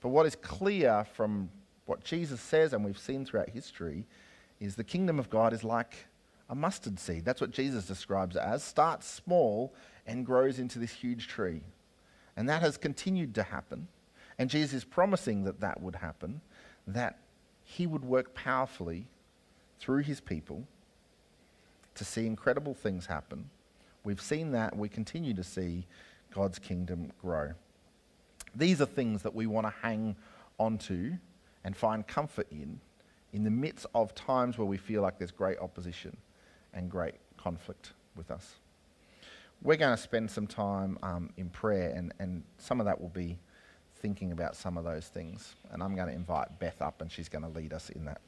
But 0.00 0.08
what 0.08 0.24
is 0.24 0.36
clear 0.36 1.04
from 1.12 1.50
what 1.84 2.02
Jesus 2.02 2.40
says, 2.40 2.72
and 2.72 2.82
we've 2.82 2.96
seen 2.96 3.26
throughout 3.26 3.50
history, 3.50 4.06
is 4.58 4.74
the 4.74 4.84
kingdom 4.84 5.18
of 5.18 5.28
God 5.28 5.52
is 5.52 5.62
like 5.62 6.06
a 6.48 6.54
mustard 6.54 6.98
seed. 6.98 7.26
That's 7.26 7.42
what 7.42 7.50
Jesus 7.50 7.84
describes 7.84 8.36
it 8.36 8.42
as. 8.42 8.64
Starts 8.64 9.06
small 9.06 9.74
and 10.06 10.24
grows 10.24 10.58
into 10.58 10.78
this 10.78 10.92
huge 10.92 11.28
tree. 11.28 11.62
And 12.36 12.48
that 12.48 12.62
has 12.62 12.76
continued 12.76 13.34
to 13.36 13.42
happen. 13.42 13.88
And 14.38 14.50
Jesus 14.50 14.74
is 14.74 14.84
promising 14.84 15.44
that 15.44 15.60
that 15.60 15.80
would 15.80 15.96
happen, 15.96 16.40
that 16.86 17.18
he 17.64 17.86
would 17.86 18.04
work 18.04 18.34
powerfully 18.34 19.06
through 19.78 20.02
his 20.02 20.20
people 20.20 20.66
to 21.94 22.04
see 22.04 22.26
incredible 22.26 22.74
things 22.74 23.06
happen. 23.06 23.48
We've 24.04 24.20
seen 24.20 24.52
that, 24.52 24.76
we 24.76 24.88
continue 24.88 25.34
to 25.34 25.42
see 25.42 25.86
God's 26.32 26.58
kingdom 26.58 27.10
grow. 27.20 27.52
These 28.54 28.80
are 28.80 28.86
things 28.86 29.22
that 29.22 29.34
we 29.34 29.46
want 29.46 29.66
to 29.66 29.74
hang 29.82 30.16
onto 30.58 31.14
and 31.64 31.76
find 31.76 32.06
comfort 32.06 32.46
in 32.50 32.80
in 33.32 33.44
the 33.44 33.50
midst 33.50 33.86
of 33.94 34.14
times 34.14 34.56
where 34.56 34.66
we 34.66 34.76
feel 34.76 35.02
like 35.02 35.18
there's 35.18 35.32
great 35.32 35.58
opposition 35.58 36.16
and 36.72 36.90
great 36.90 37.14
conflict 37.36 37.92
with 38.16 38.30
us. 38.30 38.54
We're 39.62 39.76
going 39.76 39.96
to 39.96 40.02
spend 40.02 40.30
some 40.30 40.46
time 40.46 40.98
um, 41.02 41.30
in 41.36 41.48
prayer, 41.48 41.92
and, 41.96 42.12
and 42.18 42.44
some 42.58 42.80
of 42.80 42.86
that 42.86 43.00
will 43.00 43.08
be 43.08 43.38
thinking 43.96 44.32
about 44.32 44.54
some 44.54 44.76
of 44.76 44.84
those 44.84 45.08
things. 45.08 45.56
And 45.70 45.82
I'm 45.82 45.94
going 45.94 46.08
to 46.08 46.14
invite 46.14 46.58
Beth 46.58 46.80
up, 46.80 47.00
and 47.00 47.10
she's 47.10 47.28
going 47.28 47.42
to 47.42 47.50
lead 47.50 47.72
us 47.72 47.90
in 47.90 48.04
that. 48.04 48.20